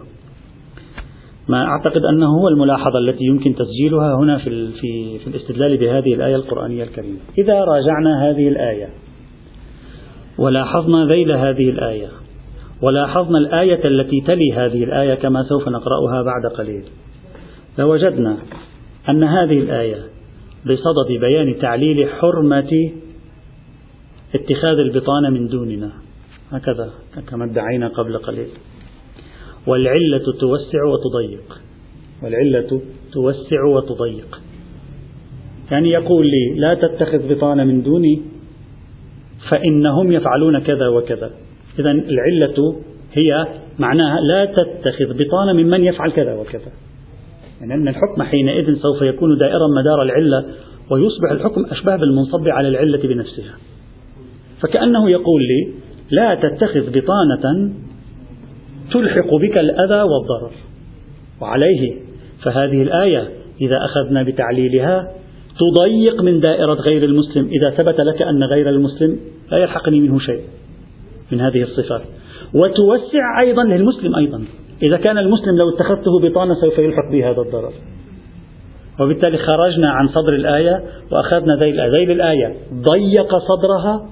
[1.49, 6.35] ما أعتقد أنه هو الملاحظة التي يمكن تسجيلها هنا في في في الاستدلال بهذه الآية
[6.35, 7.19] القرآنية الكريمة.
[7.37, 8.89] إذا راجعنا هذه الآية
[10.37, 12.09] ولاحظنا ذيل هذه الآية
[12.81, 16.83] ولاحظنا الآية التي تلي هذه الآية كما سوف نقرأها بعد قليل.
[17.77, 18.37] لوجدنا
[19.09, 19.97] أن هذه الآية
[20.65, 22.91] بصدد بيان تعليل حرمة
[24.35, 25.91] اتخاذ البطانة من دوننا.
[26.51, 26.89] هكذا
[27.29, 28.47] كما ادعينا قبل قليل.
[29.67, 31.61] والعلة توسع وتضيق.
[32.23, 32.81] والعلة
[33.13, 34.41] توسع وتضيق.
[35.71, 38.21] يعني يقول لي لا تتخذ بطانة من دوني
[39.49, 41.31] فإنهم يفعلون كذا وكذا.
[41.79, 42.75] إذا العلة
[43.13, 43.47] هي
[43.79, 46.71] معناها لا تتخذ بطانة ممن يفعل كذا وكذا.
[47.61, 50.45] يعني أن الحكم حينئذ سوف يكون دائرا مدار العلة
[50.91, 53.53] ويصبح الحكم أشبه بالمنصب على العلة بنفسها.
[54.61, 55.73] فكأنه يقول لي
[56.11, 57.73] لا تتخذ بطانة
[58.91, 60.51] تلحق بك الأذى والضرر.
[61.41, 61.95] وعليه
[62.43, 63.29] فهذه الآية
[63.61, 65.11] إذا أخذنا بتعليلها
[65.59, 67.47] تضيق من دائرة غير المسلم.
[67.47, 69.19] إذا ثبت لك أن غير المسلم
[69.51, 70.41] لا يلحقني منه شيء.
[71.31, 72.01] من هذه الصفات.
[72.53, 74.45] وتوسع أيضا للمسلم أيضا.
[74.83, 77.71] إذا كان المسلم لو اتخذته بطانة سوف يلحق به هذا الضرر.
[78.99, 81.91] وبالتالي خرجنا عن صدر الآية وأخذنا ذيل الآية.
[81.91, 82.55] ذيل الآية.
[82.73, 84.09] ضيق صدرها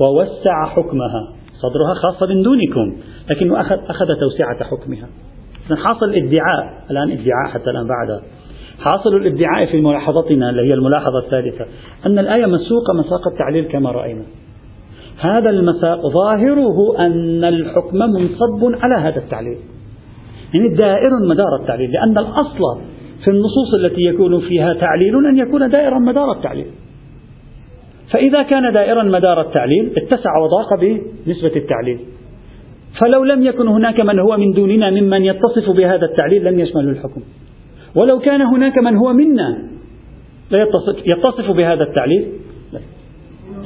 [0.00, 1.32] ووسع حكمها.
[1.52, 2.96] صدرها خاصة من دونكم
[3.30, 5.08] لكنه أخذ, أخذ توسعة حكمها.
[5.84, 8.20] حاصل ادعاء الآن ادعاء حتى الآن بعد.
[8.78, 11.66] حاصل الادعاء في ملاحظتنا اللي هي الملاحظة الثالثة
[12.06, 14.22] أن الآية مسوقة مساق التعليل كما رأينا.
[15.20, 19.58] هذا المساق ظاهره أن الحكم منصب على هذا التعليل.
[20.54, 22.80] يعني دائر مدار التعليل لأن الأصل
[23.24, 26.66] في النصوص التي يكون فيها تعليل أن يكون دائرا مدار التعليل.
[28.12, 30.80] فإذا كان دائرا مدار التعليل اتسع وضاق
[31.26, 31.98] بنسبة التعليل.
[33.00, 37.20] فلو لم يكن هناك من هو من دوننا ممن يتصف بهذا التعليل لم يشمل الحكم.
[37.94, 39.68] ولو كان هناك من هو منا
[40.50, 42.32] لا يتصف, يتصف بهذا التعليل.
[42.72, 42.80] لا.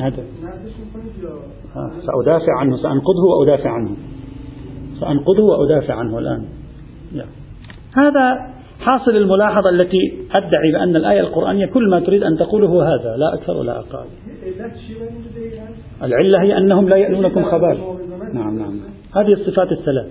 [0.07, 0.25] هذا.
[1.75, 3.97] سأدافع عنه سأنقضه وأدافع عنه.
[5.01, 6.45] سأنقضه وأدافع عنه الآن.
[7.97, 9.99] هذا حاصل الملاحظة التي
[10.33, 14.07] أدعي بأن الآية القرآنية كل ما تريد أن تقوله هذا لا أكثر ولا أقل.
[16.03, 17.79] العلة هي أنهم لا يألونكم خبال
[18.33, 18.81] نعم نعم.
[19.17, 20.07] هذه الصفات الثلاث.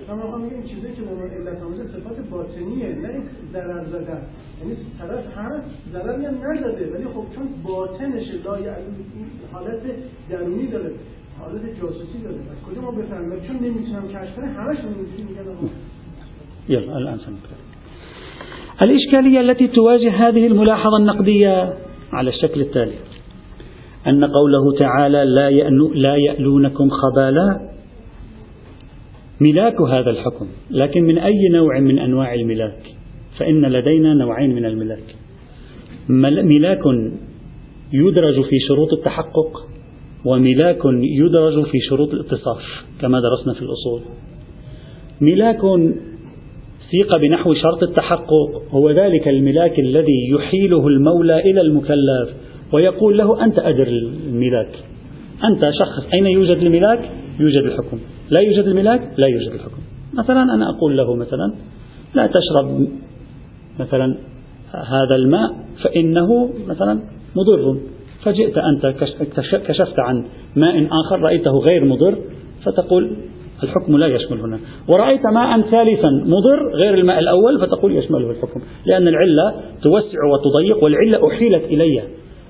[5.00, 8.28] طرف هست ضرری هم نزده ولی خب چون باطنش
[9.52, 9.82] حالت
[10.30, 10.90] درونی داره.
[11.40, 12.36] حالت جاسوسی داره.
[12.52, 15.70] از کجا ما بفهمیم؟ چون نمیتونم کشف کنم همش نمیتونم میگن
[16.68, 17.60] يلا الآن سنتكلم
[18.82, 21.74] الإشكالية التي تواجه هذه الملاحظة النقدية
[22.12, 22.94] على الشكل التالي.
[24.06, 27.60] أن قوله تعالى لا, يأنو لا يألونكم خبالا.
[29.40, 30.46] ملاك هذا الحكم.
[30.70, 32.82] لكن من أي نوع من أنواع الملاك؟
[33.38, 35.16] فإن لدينا نوعين من الملاك.
[36.44, 36.82] ملاك
[37.92, 39.69] يدرج في شروط التحقق.
[40.24, 42.62] وملاك يدرج في شروط الاتصاف
[43.00, 44.00] كما درسنا في الأصول.
[45.20, 45.60] ملاك
[46.90, 52.30] سيق بنحو شرط التحقق هو ذلك الملاك الذي يحيله المولى إلى المكلف
[52.72, 54.78] ويقول له أنت أدر الملاك
[55.44, 57.98] أنت شخص أين يوجد الملاك يوجد الحكم.
[58.30, 59.82] لا يوجد الملاك لا يوجد الحكم.
[60.14, 61.54] مثلا أنا أقول له مثلا
[62.14, 62.88] لا تشرب
[63.80, 64.16] مثلا
[64.72, 67.00] هذا الماء فإنه مثلا
[67.36, 67.76] مضر.
[68.22, 68.86] فجئت أنت
[69.68, 70.24] كشفت عن
[70.56, 72.18] ماء آخر رأيته غير مضر
[72.64, 73.16] فتقول
[73.62, 74.58] الحكم لا يشمل هنا.
[74.88, 78.60] ورأيت ماء ثالثا مضر غير الماء الأول فتقول يشمله الحكم.
[78.86, 82.02] لأن العلة توسع وتضيق والعلة أحيلت إلي.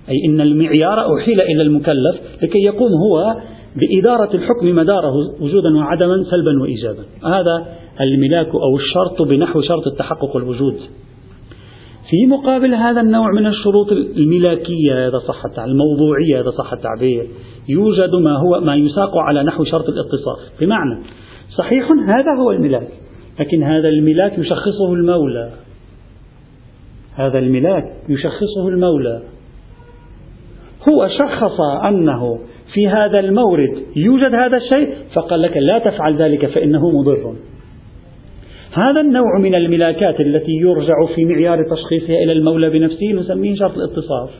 [0.08, 3.36] أي إن المعيار أحيل إلى المكلف لكي يقوم هو
[3.76, 7.04] بإدارة الحكم مداره وجودا وعدما سلبا وإيجابا.
[7.24, 7.66] هذا
[8.00, 10.76] الملاك أو الشرط بنحو شرط التحقق والوجود.
[12.10, 17.26] في مقابل هذا النوع من الشروط الملاكية إذا صح الموضوعية إذا صح التعبير
[17.68, 21.02] يوجد ما هو ما يساق على نحو شرط الاتصاف بمعنى
[21.56, 22.88] صحيح هذا هو الملاك
[23.40, 25.50] لكن هذا الملاك يشخصه المولى.
[27.14, 29.22] هذا الملاك يشخصه المولى.
[30.92, 32.38] هو شخص أنه
[32.74, 37.34] في هذا المورد يوجد هذا الشيء فقال لك لا تفعل ذلك فإنه مضر.
[38.72, 44.30] هذا النوع من الملاكات التي يرجع في معيار تشخيصها إلى المولى بنفسه نسميه شرط الاتصاف.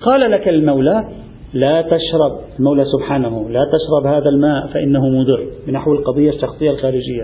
[0.00, 1.08] قال لك المولى
[1.54, 2.40] لا تشرب.
[2.58, 5.46] المولى سبحانه لا تشرب هذا الماء فإنه مضر.
[5.66, 7.22] بنحو القضية الشخصية الخارجية.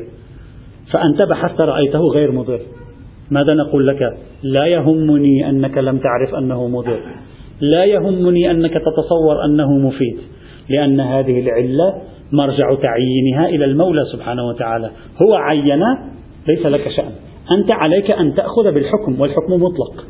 [0.92, 2.60] فأنت بحثت رأيته غير مضر.
[3.30, 7.00] ماذا نقول لك؟ لا يهمني أنك لم تعرف أنه مضر.
[7.60, 10.16] لا يهمني أنك تتصور أنه مفيد.
[10.68, 11.94] لأن هذه العلة
[12.32, 14.90] مرجع تعيينها إلى المولى سبحانه وتعالى.
[15.22, 15.82] هو عين
[16.48, 17.12] ليس لك شأن.
[17.58, 20.04] أنت عليك أن تأخذ بالحكم والحكم مطلق.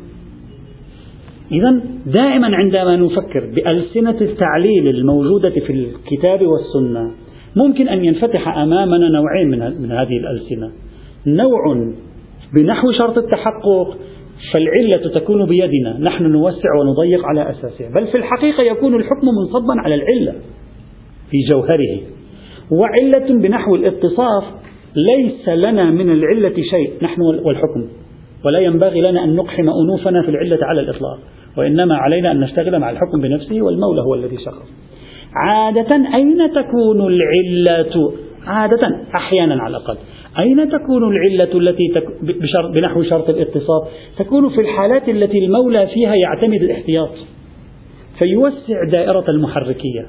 [1.51, 7.11] إذا دائما عندما نفكر بألسنة التعليل الموجودة في الكتاب والسنة
[7.55, 10.71] ممكن أن ينفتح أمامنا نوعين من, من هذه الألسنة.
[11.27, 11.93] نوع
[12.53, 13.97] بنحو شرط التحقق
[14.53, 15.97] فالعلة تكون بيدنا.
[15.99, 17.89] نحن نوسع ونضيق على أساسها.
[17.95, 20.33] بل في الحقيقة يكون الحكم منصبا على العلة.
[21.31, 21.99] في جوهره.
[22.71, 24.43] وعلة بنحو الاتصاف
[24.95, 26.93] ليس لنا من العلة شيء.
[27.01, 27.87] نحن والحكم.
[28.45, 31.19] ولا ينبغي لنا أن نقحم أنوفنا في العلة على الإطلاق.
[31.57, 34.71] وإنما علينا أن نشتغل مع الحكم بنفسه والمولى هو الذي شخص.
[35.35, 38.13] عادة أين تكون العلة؟
[38.47, 39.97] عادة أحيانا على الأقل.
[40.39, 42.05] أين تكون العلة التي تك
[42.73, 47.11] بنحو شرط الاتصاف؟ تكون في الحالات التي المولى فيها يعتمد الاحتياط.
[48.19, 50.05] فيوسع دائرة المحركية.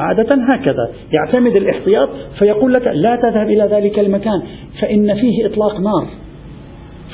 [0.00, 0.90] عادة هكذا.
[1.12, 2.08] يعتمد الاحتياط
[2.38, 4.42] فيقول لك لا تذهب إلى ذلك المكان
[4.80, 6.06] فإن فيه إطلاق نار.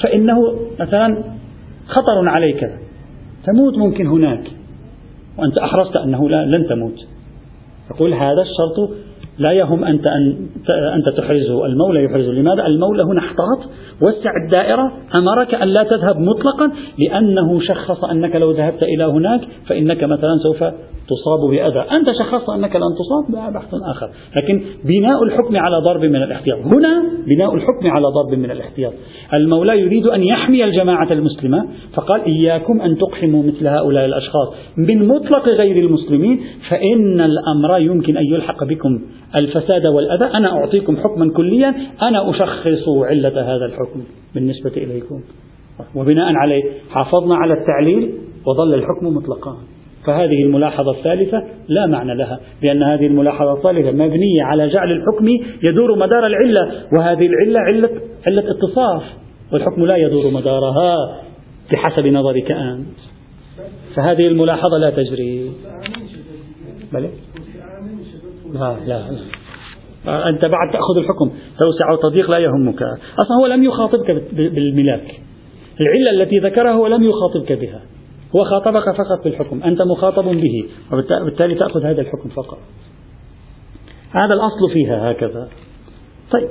[0.02, 0.36] فإنه
[0.80, 1.24] مثلا
[1.86, 2.70] خطر عليك.
[3.46, 4.42] تموت ممكن هناك.
[5.38, 7.06] وأنت أحرصت أنه لا لن تموت.
[7.90, 8.90] يقول هذا الشرط
[9.38, 10.46] لا يهم أنت أن
[10.94, 11.66] أنت تحرزه.
[11.66, 12.32] المولى يحرزه.
[12.32, 13.70] لماذا؟ المولى هنا احتاط
[14.02, 20.04] وسع الدائرة أمرك أن لا تذهب مطلقا لأنه شخص أنك لو ذهبت إلى هناك فإنك
[20.04, 20.64] مثلا سوف
[21.08, 21.84] تصاب بأذى.
[21.96, 24.08] أنت شخصت أنك لن تصاب؟ بحث آخر.
[24.36, 26.58] لكن بناء الحكم على ضرب من الاحتياط.
[26.58, 28.92] هنا بناء الحكم على ضرب من الاحتياط.
[29.34, 34.48] المولى يريد أن يحمي الجماعة المسلمة فقال إياكم أن تقحموا مثل هؤلاء الأشخاص.
[34.76, 39.00] من مطلق غير المسلمين فإن الأمر يمكن أن يلحق بكم.
[39.36, 41.74] الفساد والأذى أنا أعطيكم حكما كليا.
[42.02, 43.85] أنا أشخص علة هذا الحكم.
[44.34, 45.20] بالنسبة إليكم
[45.94, 48.12] وبناء عليه حافظنا على التعليل
[48.46, 49.56] وظل الحكم مطلقا
[50.06, 55.28] فهذه الملاحظة الثالثة لا معنى لها لأن هذه الملاحظة الثالثة مبنية على جعل الحكم
[55.68, 57.90] يدور مدار العلة وهذه العلة علة,
[58.26, 59.02] علة اتصاف
[59.52, 60.96] والحكم لا يدور مدارها
[61.72, 62.96] بحسب نظرك أنت
[63.96, 65.50] فهذه الملاحظة لا تجري
[66.92, 67.10] بلى؟
[68.52, 69.35] لا لا, لا.
[70.08, 71.30] أنت بعد تأخذ الحكم.
[71.58, 72.82] توسع وتضييق لا يهمك.
[73.18, 75.20] أصلا هو لم يخاطبك بالملاك.
[75.80, 77.82] العلة التي ذكرها هو لم يخاطبك بها.
[78.36, 79.62] هو خاطبك فقط بالحكم.
[79.62, 80.64] أنت مخاطب به.
[80.92, 82.58] وبالتالي تأخذ هذا الحكم فقط.
[84.10, 85.48] هذا الأصل فيها هكذا.
[86.32, 86.48] طيب.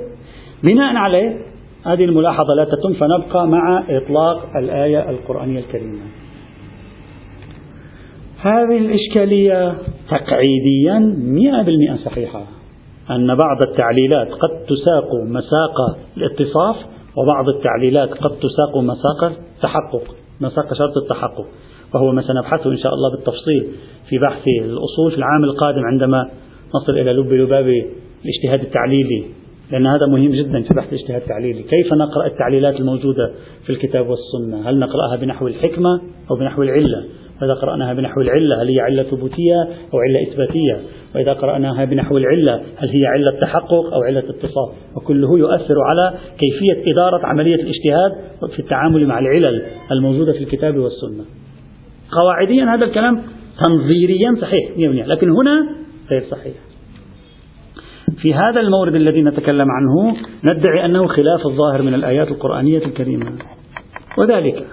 [0.64, 1.36] بناء عليه
[1.86, 6.00] هذه الملاحظة لا تتم فنبقى مع إطلاق الآية القرآنية الكريمة.
[8.40, 9.74] هذه الإشكالية
[10.10, 12.46] تقعيديا مئة بالمئة صحيحة.
[13.10, 16.76] أن بعض التعليلات قد تساق مساق الاتصاف
[17.16, 19.24] وبعض التعليلات قد تساق مساق
[19.56, 20.02] التحقق
[20.40, 21.46] مساق شرط التحقق.
[21.94, 23.68] وهو ما سنبحثه إن شاء الله بالتفصيل
[24.08, 26.30] في بحث الأصول في العام القادم عندما
[26.74, 27.66] نصل إلى لب لباب
[28.24, 29.24] الاجتهاد التعليلي.
[29.72, 31.62] لأن هذا مهم جدا في بحث الاجتهاد التعليلي.
[31.62, 33.32] كيف نقرأ التعليلات الموجودة
[33.64, 36.00] في الكتاب والسنة؟ هل نقرأها بنحو الحكمة
[36.30, 37.04] أو بنحو العلة؟
[37.42, 39.62] وإذا قرأناها بنحو العلة؟ هل هي علة ثبوتية
[39.94, 40.80] أو علة إثباتية؟
[41.14, 46.92] وإذا قرأناها بنحو العلة هل هي علة تحقق أو علة اتصال؟ وكله يؤثر على كيفية
[46.92, 48.12] إدارة عملية الاجتهاد
[48.52, 49.62] في التعامل مع العلل
[49.92, 51.24] الموجودة في الكتاب والسنة.
[52.20, 53.22] قواعديا هذا الكلام
[53.64, 54.70] تنظيريا صحيح
[55.06, 55.68] لكن هنا
[56.10, 56.54] غير صحيح.
[58.22, 63.32] في هذا المورد الذي نتكلم عنه ندعي أنه خلاف الظاهر من الآيات القرآنية الكريمة.
[64.18, 64.66] وذلك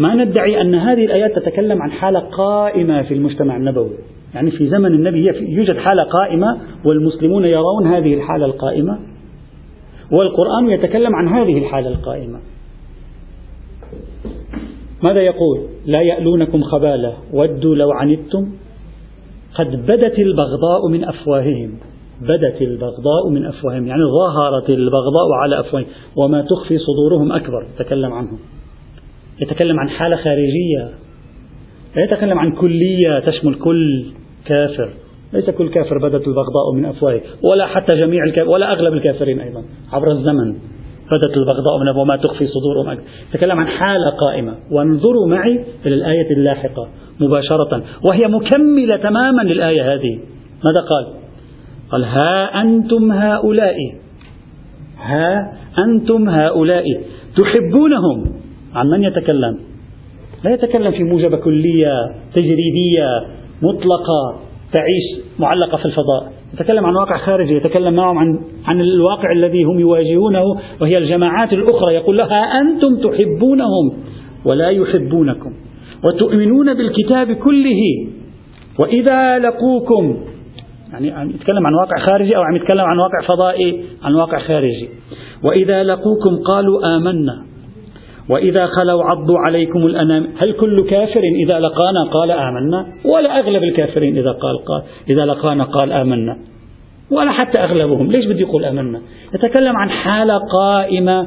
[0.00, 3.96] ما ندعي أن هذه الآيات تتكلم عن حالة قائمة في المجتمع النبوي.
[4.34, 8.98] يعني في زمن النبي يوجد حالة قائمة والمسلمون يرون هذه الحالة القائمة.
[10.12, 12.38] والقرآن يتكلم عن هذه الحالة القائمة.
[15.02, 18.48] ماذا يقول؟ لا يألونكم خبالة ودوا لو عنتم.
[19.54, 21.70] قد بدت البغضاء من أفواههم.
[22.20, 23.86] بدت البغضاء من أفواههم.
[23.86, 25.88] يعني ظهرت البغضاء على أفواههم.
[26.16, 28.38] وما تخفي صدورهم أكبر تكلم عنه
[29.42, 30.90] يتكلم عن حالة خارجية
[31.96, 34.04] لا يتكلم عن كلية تشمل كل
[34.46, 34.90] كافر
[35.32, 39.64] ليس كل كافر بدت البغضاء من أفواهه ولا حتى جميع الكافر ولا أغلب الكافرين أيضا
[39.92, 40.54] عبر الزمن
[41.12, 42.98] بدت البغضاء من وما تخفي صدورهم
[43.34, 44.54] يتكلم عن حالة قائمة.
[44.70, 46.88] وانظروا معي إلى الآية اللاحقة
[47.20, 50.18] مباشرة وهي مكملة تماما للآية هذه.
[50.64, 51.06] ماذا قال؟
[51.90, 53.76] قال ها أنتم هؤلاء
[54.98, 56.84] ها أنتم هؤلاء
[57.36, 58.39] تحبونهم
[58.74, 59.58] عن من يتكلم؟
[60.44, 61.92] لا يتكلم في موجبة كلية
[62.34, 63.06] تجريدية
[63.62, 64.40] مطلقة
[64.72, 66.32] تعيش معلقة في الفضاء.
[66.54, 70.42] يتكلم عن واقع خارجي يتكلم معهم عن عن الواقع الذي هم يواجهونه
[70.80, 71.94] وهي الجماعات الأخرى.
[71.94, 73.92] يقول لها أنتم تحبونهم
[74.50, 75.52] ولا يحبونكم
[76.04, 77.80] وتؤمنون بالكتاب كله
[78.78, 80.16] وإذا لقوكم.
[80.92, 84.88] يعني عم يتكلم عن واقع خارجي أو عم يتكلم عن واقع فضائي عن واقع خارجي.
[85.44, 87.49] وإذا لقوكم قالوا آمنا.
[88.30, 94.18] وإذا خلوا عضوا عليكم الأنام هل كل كافر إذا لقانا قال آمنا؟ ولا أغلب الكافرين
[94.18, 96.36] إذا قال, قال إذا لقانا قال آمنا.
[97.10, 99.00] ولا حتى أغلبهم ليش بدي يقول آمنا؟
[99.34, 101.26] يتكلم عن حالة قائمة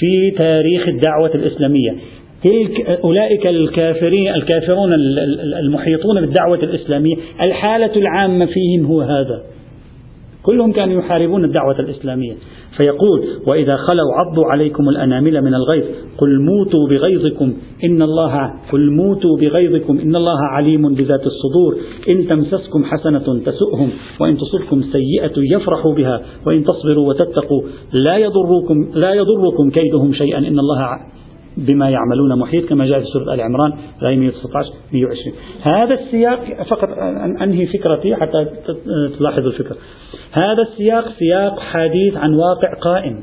[0.00, 1.94] في تاريخ الدعوة الإسلامية.
[2.44, 4.92] تلك أولئك الكافرين الكافرون
[5.64, 9.42] المحيطون بالدعوة الإسلامية الحالة العامة فيهم هو هذا.
[10.46, 12.34] كلهم كانوا يحاربون الدعوة الإسلامية.
[12.76, 15.84] فيقول وإذا خلوا عضوا عليكم الأنامل من الغيظ
[16.18, 17.52] قل موتوا بغيظكم
[17.84, 21.76] إن الله قل موتوا بغيظكم إن الله عليم بذات الصدور.
[22.08, 23.90] إن تمسسكم حسنة تسؤهم
[24.20, 30.58] وإن تصبكم سيئة يفرحوا بها وإن تصبروا وتتقوا لا يضركم لا يضركم كيدهم شيئا إن
[30.58, 30.80] الله
[31.56, 36.88] بما يعملون محيط كما جاء في سورة آل عمران الآية 119 120 هذا السياق فقط
[37.42, 38.46] أنهي فكرتي حتى
[39.18, 39.76] تلاحظوا الفكرة.
[40.32, 43.22] هذا السياق سياق حديث عن واقع قائم.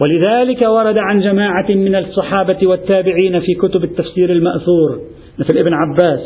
[0.00, 5.00] ولذلك ورد عن جماعة من الصحابة والتابعين في كتب التفسير المأثور
[5.38, 6.20] مثل ابن عباس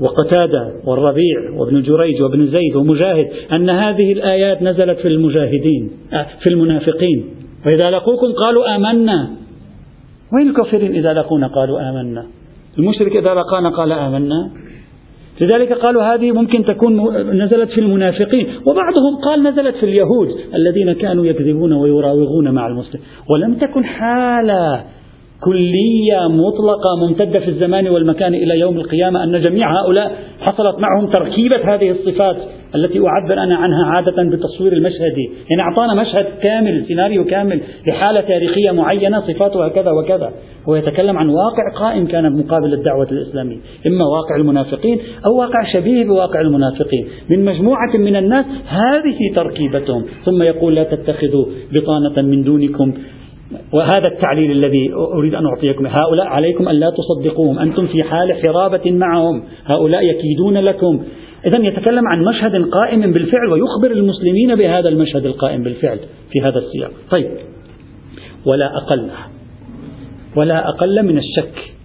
[0.00, 6.48] وقتادة والربيع وابن جريج وابن زيد ومجاهد أن هذه الآيات نزلت في المجاهدين آه، في
[6.48, 7.24] المنافقين.
[7.66, 9.30] وإذا لقوكم قالوا آمنا.
[10.34, 12.26] وين الكافرين إذا لقونا قالوا آمنا؟
[12.78, 14.50] المشرك إذا لقانا قال آمنا.
[15.40, 18.46] لذلك قالوا هذه ممكن تكون نزلت في المنافقين.
[18.66, 23.00] وبعضهم قال نزلت في اليهود الذين كانوا يكذبون ويراوغون مع المسلم
[23.30, 24.84] ولم تكن حالة
[25.44, 31.74] كلية مطلقة ممتدة في الزمان والمكان إلى يوم القيامة أن جميع هؤلاء حصلت معهم تركيبة
[31.74, 32.36] هذه الصفات.
[32.74, 37.60] التي أعبر أنا عنها عادة بالتصوير المشهدي يعني أعطانا مشهد كامل سيناريو كامل
[37.90, 40.32] لحالة تاريخية معينة صفاتها كذا وكذا.
[40.68, 43.56] هو يتكلم عن واقع قائم كان مقابل الدعوة الإسلامية.
[43.86, 47.06] إما واقع المنافقين أو واقع شبيه بواقع المنافقين.
[47.30, 50.04] من مجموعة من الناس هذه تركيبتهم.
[50.24, 52.94] ثم يقول لا تتخذوا بطانة من دونكم.
[53.72, 55.86] وهذا التعليل الذي أريد أن أعطيكم.
[55.86, 57.58] هؤلاء عليكم أن لا تصدقوهم.
[57.58, 59.42] أنتم في حال حرابة معهم.
[59.66, 61.00] هؤلاء يكيدون لكم.
[61.46, 65.98] إذا يتكلم عن مشهد قائم بالفعل ويخبر المسلمين بهذا المشهد القائم بالفعل
[66.32, 66.90] في هذا السياق.
[67.10, 67.30] طيب.
[68.52, 69.10] ولا أقل
[70.36, 71.78] ولا أقل من الشك.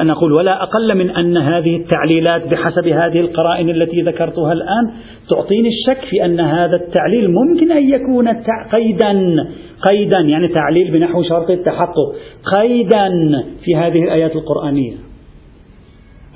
[0.00, 4.90] أن أقول ولا أقل من أن هذه التعليلات بحسب هذه القرائن التي ذكرتها الآن
[5.30, 8.28] تعطيني الشك في أن هذا التعليل ممكن أن يكون
[8.72, 9.46] قيدا
[9.90, 12.14] قيدا يعني تعليل بنحو شرط التحقق
[12.56, 13.08] قيدا
[13.64, 14.94] في هذه الآيات القرآنية.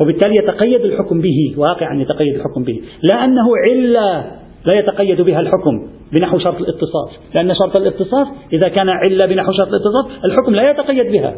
[0.01, 2.81] وبالتالي يتقيد الحكم به واقعا يتقيد الحكم به.
[3.03, 4.25] لا أنه علة
[4.65, 7.11] لا يتقيد بها الحكم بنحو شرط الاتصاف.
[7.35, 11.35] لأن شرط الاتصاف إذا كان علة بنحو شرط الاتصاف الحكم لا يتقيد بها.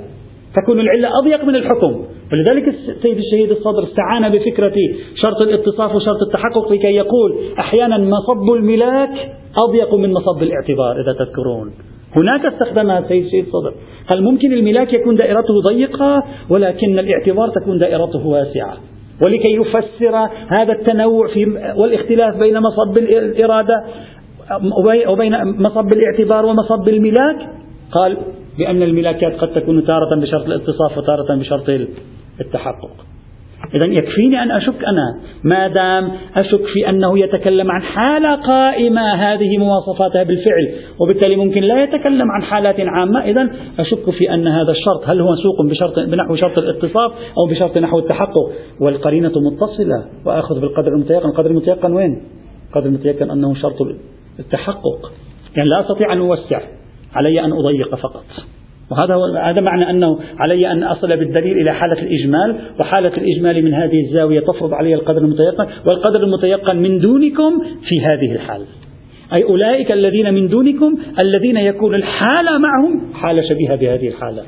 [0.57, 2.05] تكون العلة أضيق من الحكم.
[2.33, 4.75] ولذلك السيد الشهيد الصدر استعان بفكرة
[5.15, 9.11] شرط الاتصاف وشرط التحقق لكي يقول أحيانا مصب الملاك
[9.69, 11.73] أضيق من مصب الاعتبار إذا تذكرون.
[12.17, 13.75] هناك استخدمها السيد الشهيد الصدر.
[14.11, 18.77] قال ممكن الملاك يكون دائرته ضيقة ولكن الاعتبار تكون دائرته واسعة؟
[19.23, 20.17] ولكي يفسر
[20.49, 21.45] هذا التنوع في
[21.77, 23.85] والاختلاف بين مصب الإرادة
[25.09, 27.37] وبين مصب الاعتبار ومصب الملاك؟
[27.93, 28.17] قال
[28.59, 31.69] بأن الملاكات قد تكون تارة بشرط الاتصاف وتارة بشرط
[32.41, 32.91] التحقق.
[33.75, 35.21] إذا يكفيني أن أشك أنا.
[35.45, 41.83] ما دام أشك في أنه يتكلم عن حالة قائمة هذه مواصفاتها بالفعل وبالتالي ممكن لا
[41.83, 46.37] يتكلم عن حالات عامة إذا أشك في أن هذا الشرط هل هو مسوق بشرط بنحو
[46.37, 51.29] شرط الاتصاف أو بشرط نحو التحقق؟ والقرينة متصلة وأخذ بالقدر المتيقن.
[51.29, 52.23] القدر المتيقن وين؟
[52.69, 53.77] القدر المتيقن أنه شرط
[54.39, 55.13] التحقق.
[55.57, 56.61] يعني لا أستطيع أن أوسع
[57.15, 58.25] علي أن أضيق فقط.
[58.91, 59.15] وهذا
[59.45, 64.41] هذا معنى أنه علي أن أصل بالدليل إلى حالة الإجمال وحالة الإجمال من هذه الزاوية
[64.41, 68.65] تفرض علي القدر المتيقن والقدر المتيقن من دونكم في هذه الحالة
[69.33, 74.43] أي أولئك الذين من دونكم الذين يكون الحالة معهم حالة شبيهة بهذه الحالة.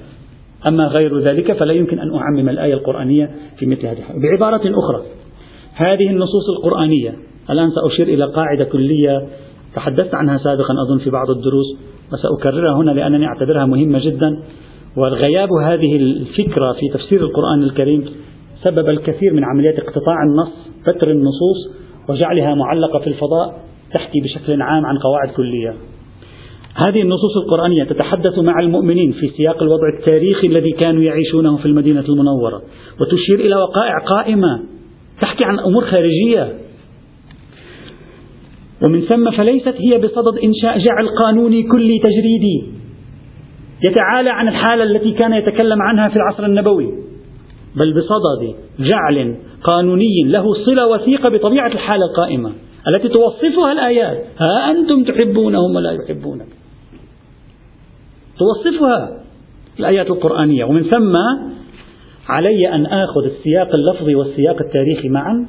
[0.69, 4.21] أما غير ذلك فلا يمكن أن أعمم الآية القرآنية في مثل هذه الحالة.
[4.21, 5.03] بعبارة أخرى
[5.75, 7.15] هذه النصوص القرآنية
[7.51, 9.27] الآن سأشير إلى قاعدة كلية
[9.75, 11.77] تحدثت عنها سابقا أظن في بعض الدروس.
[12.13, 14.43] وسأكررها هنا لأنني أعتبرها مهمة جدا.
[14.97, 18.05] وغياب هذه الفكرة في تفسير القرآن الكريم
[18.63, 20.53] سبب الكثير من عمليات اقتطاع النص
[20.87, 21.59] فتر النصوص
[22.09, 23.55] وجعلها معلقة في الفضاء
[23.95, 25.75] تحكي بشكل عام عن قواعد كلية.
[26.87, 32.05] هذه النصوص القرآنية تتحدث مع المؤمنين في سياق الوضع التاريخي الذي كانوا يعيشونه في المدينة
[32.09, 32.63] المنورة
[33.01, 34.61] وتشير إلى وقائع قائمة
[35.23, 36.53] تحكي عن أمور خارجية.
[38.83, 42.65] ومن ثم فليست هي بصدد إنشاء جعل قانوني كلي تجريدي.
[43.85, 46.87] يتعالى عن الحالة التي كان يتكلم عنها في العصر النبوي.
[47.77, 49.37] بل بصدد جعل
[49.71, 52.53] قانوني له صلة وثيقة بطبيعة الحالة القائمة
[52.89, 54.25] التي توصفها الآيات.
[54.39, 56.49] ها أنتم تحبونهم ولا يحبونك.
[58.39, 59.23] توصفها
[59.81, 60.65] الآيات القرآنية.
[60.65, 61.17] ومن ثم
[62.29, 65.47] علي أن آخذ السياق اللفظي والسياق التاريخي معا.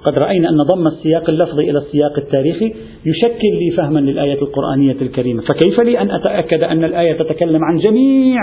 [0.00, 2.74] وقد رأينا أن ضم السياق اللفظي إلى السياق التاريخي
[3.06, 5.42] يشكل لي فهما للآية القرآنية الكريمة.
[5.42, 8.40] فكيف لي أن أتأكد أن الآية تتكلم عن جميع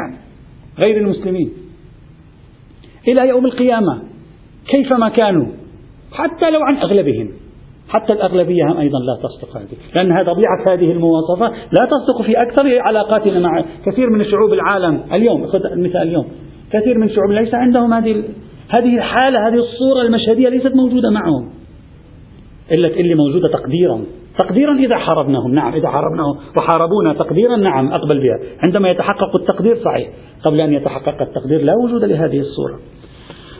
[0.86, 1.50] غير المسلمين؟
[3.08, 4.02] إلى يوم القيامة
[4.76, 5.46] كيفما كانوا؟
[6.12, 7.30] حتى لو عن أغلبهم.
[7.90, 9.78] حتى الأغلبية هم أيضا لا تصدق هذه.
[9.96, 11.48] لأنها طبيعة هذه المواصفة.
[11.50, 15.44] لا تصدق في أكثر علاقاتنا مع كثير من شعوب العالم اليوم.
[15.72, 16.28] المثال اليوم.
[16.72, 18.24] كثير من شعوب ليس عندهم هذه
[18.70, 21.50] هذه الحالة هذه الصورة المشهدية ليست موجودة معهم.
[22.72, 24.02] إلا اللي موجودة تقديرا.
[24.40, 26.38] تقديرا إذا حاربناهم نعم إذا حاربناهم.
[26.58, 28.40] وحاربونا تقديرا نعم أقبل بها.
[28.68, 30.10] عندما يتحقق التقدير صحيح.
[30.46, 32.80] قبل أن يتحقق التقدير لا وجود لهذه الصورة.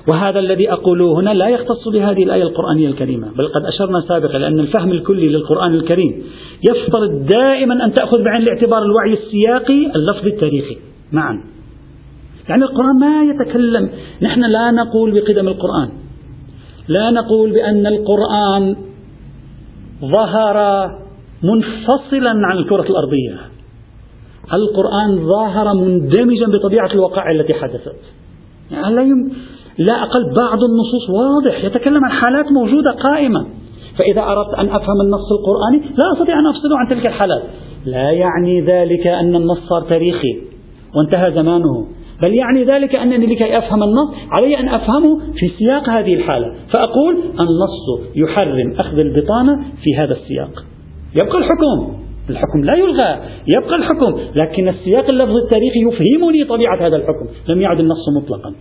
[0.08, 3.28] وهذا الذي أقوله هنا لا يختص بهذه الآية القرآنية الكريمة.
[3.38, 6.24] بل قد أشرنا سابقا لأن الفهم الكلي للقرآن الكريم
[6.70, 10.78] يفترض دائما أن تأخذ بعين الاعتبار الوعي السياقي اللفظي التاريخي.
[11.12, 11.57] معا
[12.50, 13.90] يعني القرآن ما يتكلم.
[14.22, 15.90] نحن لا نقول بقدم القرآن.
[16.88, 18.76] لا نقول بأن القرآن
[20.02, 20.90] ظهر
[21.44, 23.38] منفصلا عن الكرة الأرضية.
[24.54, 28.02] القرآن ظاهر مندمجا بطبيعة الوقائع التي حدثت.
[28.72, 29.30] يعني لا.
[29.78, 31.64] لا أقل بعض النصوص واضح.
[31.64, 33.46] يتكلم عن حالات موجودة قائمة.
[33.98, 37.44] فإذا أردت أن أفهم النص القرآني لا أستطيع أن أفصله عن تلك الحالات.
[37.86, 40.42] لا يعني ذلك أن النص صار تاريخي
[40.96, 41.88] وانتهى زمانه.
[42.22, 46.54] بل يعني ذلك أنني لكي أفهم النص علي أن أفهمه في سياق هذه الحالة.
[46.72, 50.66] فأقول النص يحرم أخذ البطانة في هذا السياق.
[51.16, 51.94] يبقى الحكم.
[52.30, 53.20] الحكم لا يلغى.
[53.56, 54.20] يبقى الحكم.
[54.36, 57.28] لكن السياق اللفظي التاريخي يفهمني طبيعة هذا الحكم.
[57.48, 58.54] لم يعد النص مطلقا.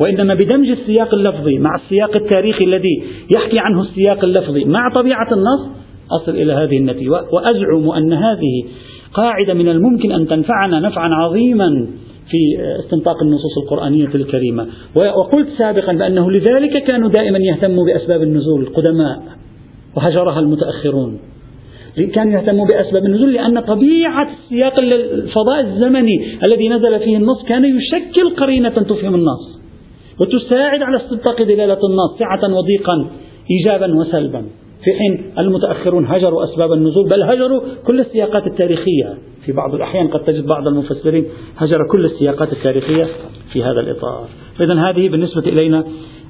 [0.00, 3.02] وإنما بدمج السياق اللفظي مع السياق التاريخي الذي
[3.36, 5.76] يحكي عنه السياق اللفظي مع طبيعة النص
[6.22, 7.10] أصل إلى هذه النتيجة.
[7.32, 8.64] وأزعم أن هذه
[9.14, 11.86] قاعدة من الممكن أن تنفعنا نفعا عظيما.
[12.30, 12.38] في
[12.84, 14.66] استنطاق النصوص القرآنية الكريمة.
[14.94, 19.22] وقلت سابقا بأنه لذلك كانوا دائما يهتموا بأسباب النزول القدماء
[19.96, 21.18] وهجرها المتأخرون.
[22.14, 28.36] كانوا يهتموا بأسباب النزول لأن طبيعة السياق الفضاء الزمني الذي نزل فيه النص كان يشكل
[28.36, 29.60] قرينة تفهم النص
[30.20, 33.10] وتساعد على استنطاق دلالة النص سعة وضيقا
[33.50, 34.44] إيجابا وسلبا.
[34.84, 39.14] في حين المتأخرون هجروا أسباب النزول بل هجروا كل السياقات التاريخية.
[39.44, 41.24] في بعض الأحيان قد تجد بعض المفسرين
[41.56, 43.06] هجر كل السياقات التاريخية
[43.52, 44.28] في هذا الإطار.
[44.60, 45.84] إذا هذه بالنسبة إلينا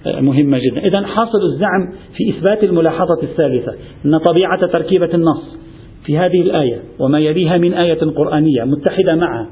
[0.06, 0.86] آه، مهمة جدا.
[0.86, 3.74] إذا حاصل الزعم في إثبات الملاحظة الثالثة
[4.04, 5.56] أن طبيعة تركيبة النص
[6.04, 9.48] في هذه الآية وما يليها من آية قرآنية متحدة معها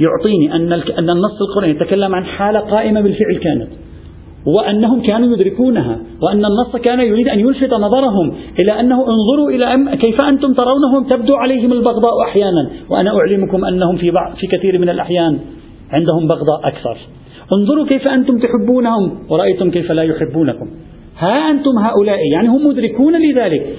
[0.00, 0.54] يعطيني
[0.98, 3.87] أن النص القرآني يتكلم عن حالة قائمة بالفعل كانت.
[4.46, 8.32] وأنهم كانوا يدركونها وأن النص كان يريد أن يلفت نظرهم
[8.62, 12.70] إلى أنه انظروا إلى أم كيف أنتم ترونهم تبدو عليهم البغضاء أحيانا.
[12.90, 15.38] وأنا أعلمكم أنهم في, بعض في كثير من الأحيان
[15.92, 16.96] عندهم بغضاء أكثر.
[17.52, 20.66] انظروا كيف أنتم تحبونهم ورأيتم كيف لا يحبونكم.
[21.18, 23.76] ها أنتم هؤلاء يعني هم مدركون لذلك.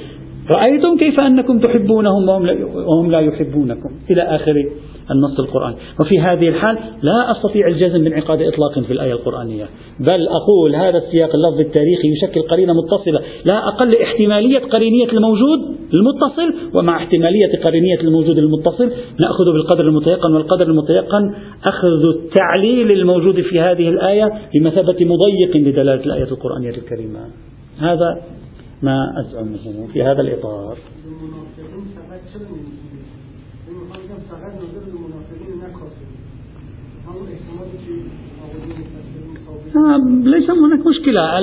[0.57, 2.29] رأيتم كيف أنكم تحبونهم
[2.87, 3.89] وهم لا يحبونكم.
[4.11, 4.65] إلى آخر
[5.11, 5.75] النص القرآني.
[5.99, 9.65] وفي هذه الحال لا أستطيع الجزم بانعقاد إطلاق في الآية القرآنية.
[9.99, 13.21] بل أقول هذا السياق اللفظي التاريخي يشكل قرينة متصلة.
[13.45, 15.59] لا أقل احتمالية قرينية الموجود
[15.93, 21.33] المتصل ومع احتمالية قرينية الموجود المتصل نأخذ بالقدر المتيقن والقدر المتيقن
[21.63, 27.19] أخذ التعليل الموجود في هذه الآية بمثابة مضيق لدلالة الآية القرآنية الكريمة.
[27.79, 28.21] هذا
[28.83, 30.77] ما أزعمه في هذا الإطار.
[40.23, 41.39] ليس هناك مشكلة.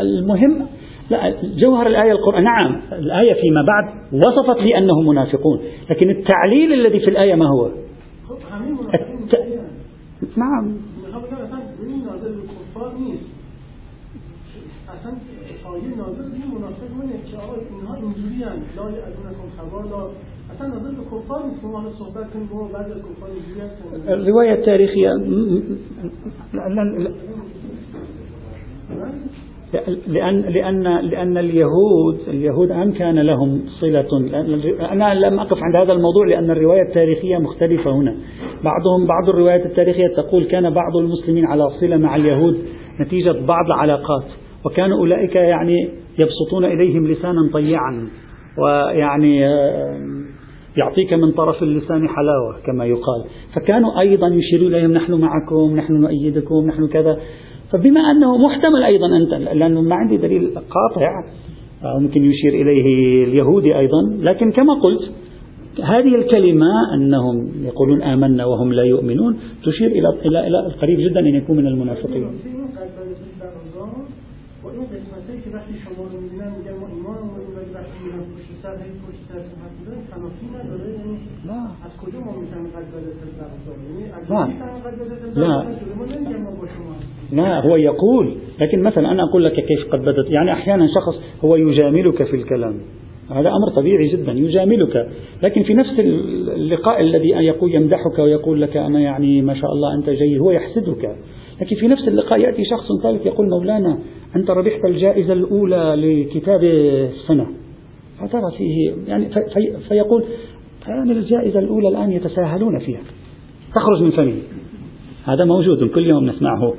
[0.00, 0.66] المهم
[1.10, 2.44] لا جوهر الآية القرآن.
[2.44, 7.70] نعم الآية فيما بعد وصفت لي أنهم منافقون لكن التعليل الذي في الآية ما هو؟
[8.94, 9.34] الت...
[10.36, 10.76] نعم.
[24.08, 25.10] الرواية التاريخية
[30.06, 34.06] لأن لأن لأن اليهود اليهود أن كان لهم صلة.
[34.92, 38.16] أنا لم أقف عند هذا الموضوع لأن الرواية التاريخية مختلفة هنا.
[38.64, 42.58] بعضهم بعض الروايات التاريخية تقول كان بعض المسلمين على صلة مع اليهود
[43.00, 44.24] نتيجة بعض العلاقات.
[44.66, 45.88] وكانوا أولئك يعني
[46.18, 48.08] يبسطون إليهم لسانا طيعا.
[48.58, 49.48] ويعني
[50.76, 56.66] يعطيك من طرف اللسان حلاوة كما يقال فكانوا أيضا يشيرون إليهم نحن معكم نحن نؤيدكم
[56.66, 57.18] نحن كذا
[57.72, 61.10] فبما أنه محتمل أيضا أنت لأنه ما عندي دليل قاطع
[62.00, 65.10] ممكن يشير إليه اليهودي أيضا لكن كما قلت
[65.82, 71.34] هذه الكلمة أنهم يقولون آمنا وهم لا يؤمنون تشير إلى إلى إلى قريب جدا أن
[71.34, 72.28] يكون من المنافقين.
[84.30, 84.48] لا.
[85.34, 85.64] لا.
[87.32, 87.60] لا.
[87.60, 90.30] هو يقول لكن مثلا أنا أقول لك كيف قد بدت.
[90.30, 92.80] يعني أحيانا شخص هو يجاملك في الكلام.
[93.30, 95.08] هذا أمر طبيعي جدا يجاملك.
[95.42, 100.10] لكن في نفس اللقاء الذي يقول يمدحك ويقول لك أنا يعني ما شاء الله أنت
[100.10, 101.16] جيد هو يحسدك.
[101.60, 103.98] لكن في نفس اللقاء يأتي شخص ثالث يقول مولانا
[104.36, 107.46] أنت ربحت الجائزة الأولى لكتاب السنة.
[108.20, 110.24] فترى فيه يعني في فيقول
[110.88, 113.00] يعني الجائزة الأولى الآن يتساهلون فيها.
[113.74, 114.42] تخرج من فمه.
[115.24, 116.74] هذا موجود كل يوم نسمعه.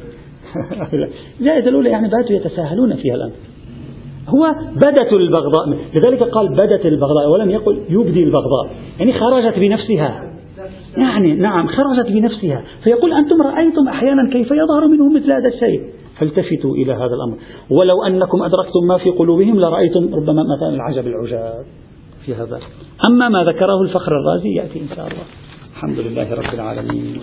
[1.40, 3.32] الجائزة الأولى يعني باتوا يتساهلون فيها الآن.
[4.28, 5.78] هو بدت البغضاء.
[5.94, 8.76] لذلك قال بدت البغضاء ولم يقل يبدي البغضاء.
[9.00, 10.32] يعني خرجت بنفسها.
[10.98, 12.64] يعني نعم خرجت بنفسها.
[12.84, 15.82] فيقول أنتم رأيتم أحيانا كيف يظهر منهم مثل هذا الشيء.
[16.20, 17.38] فالتفتوا إلى هذا الأمر.
[17.70, 21.66] ولو أنكم أدركتم ما في قلوبهم لرأيتم ربما مثلا العجب العجاب.
[22.26, 22.60] في هذا
[23.08, 25.24] أما ما ذكره الفخر الرازي يأتي إن شاء الله.
[25.76, 27.22] الحمد لله رب العالمين.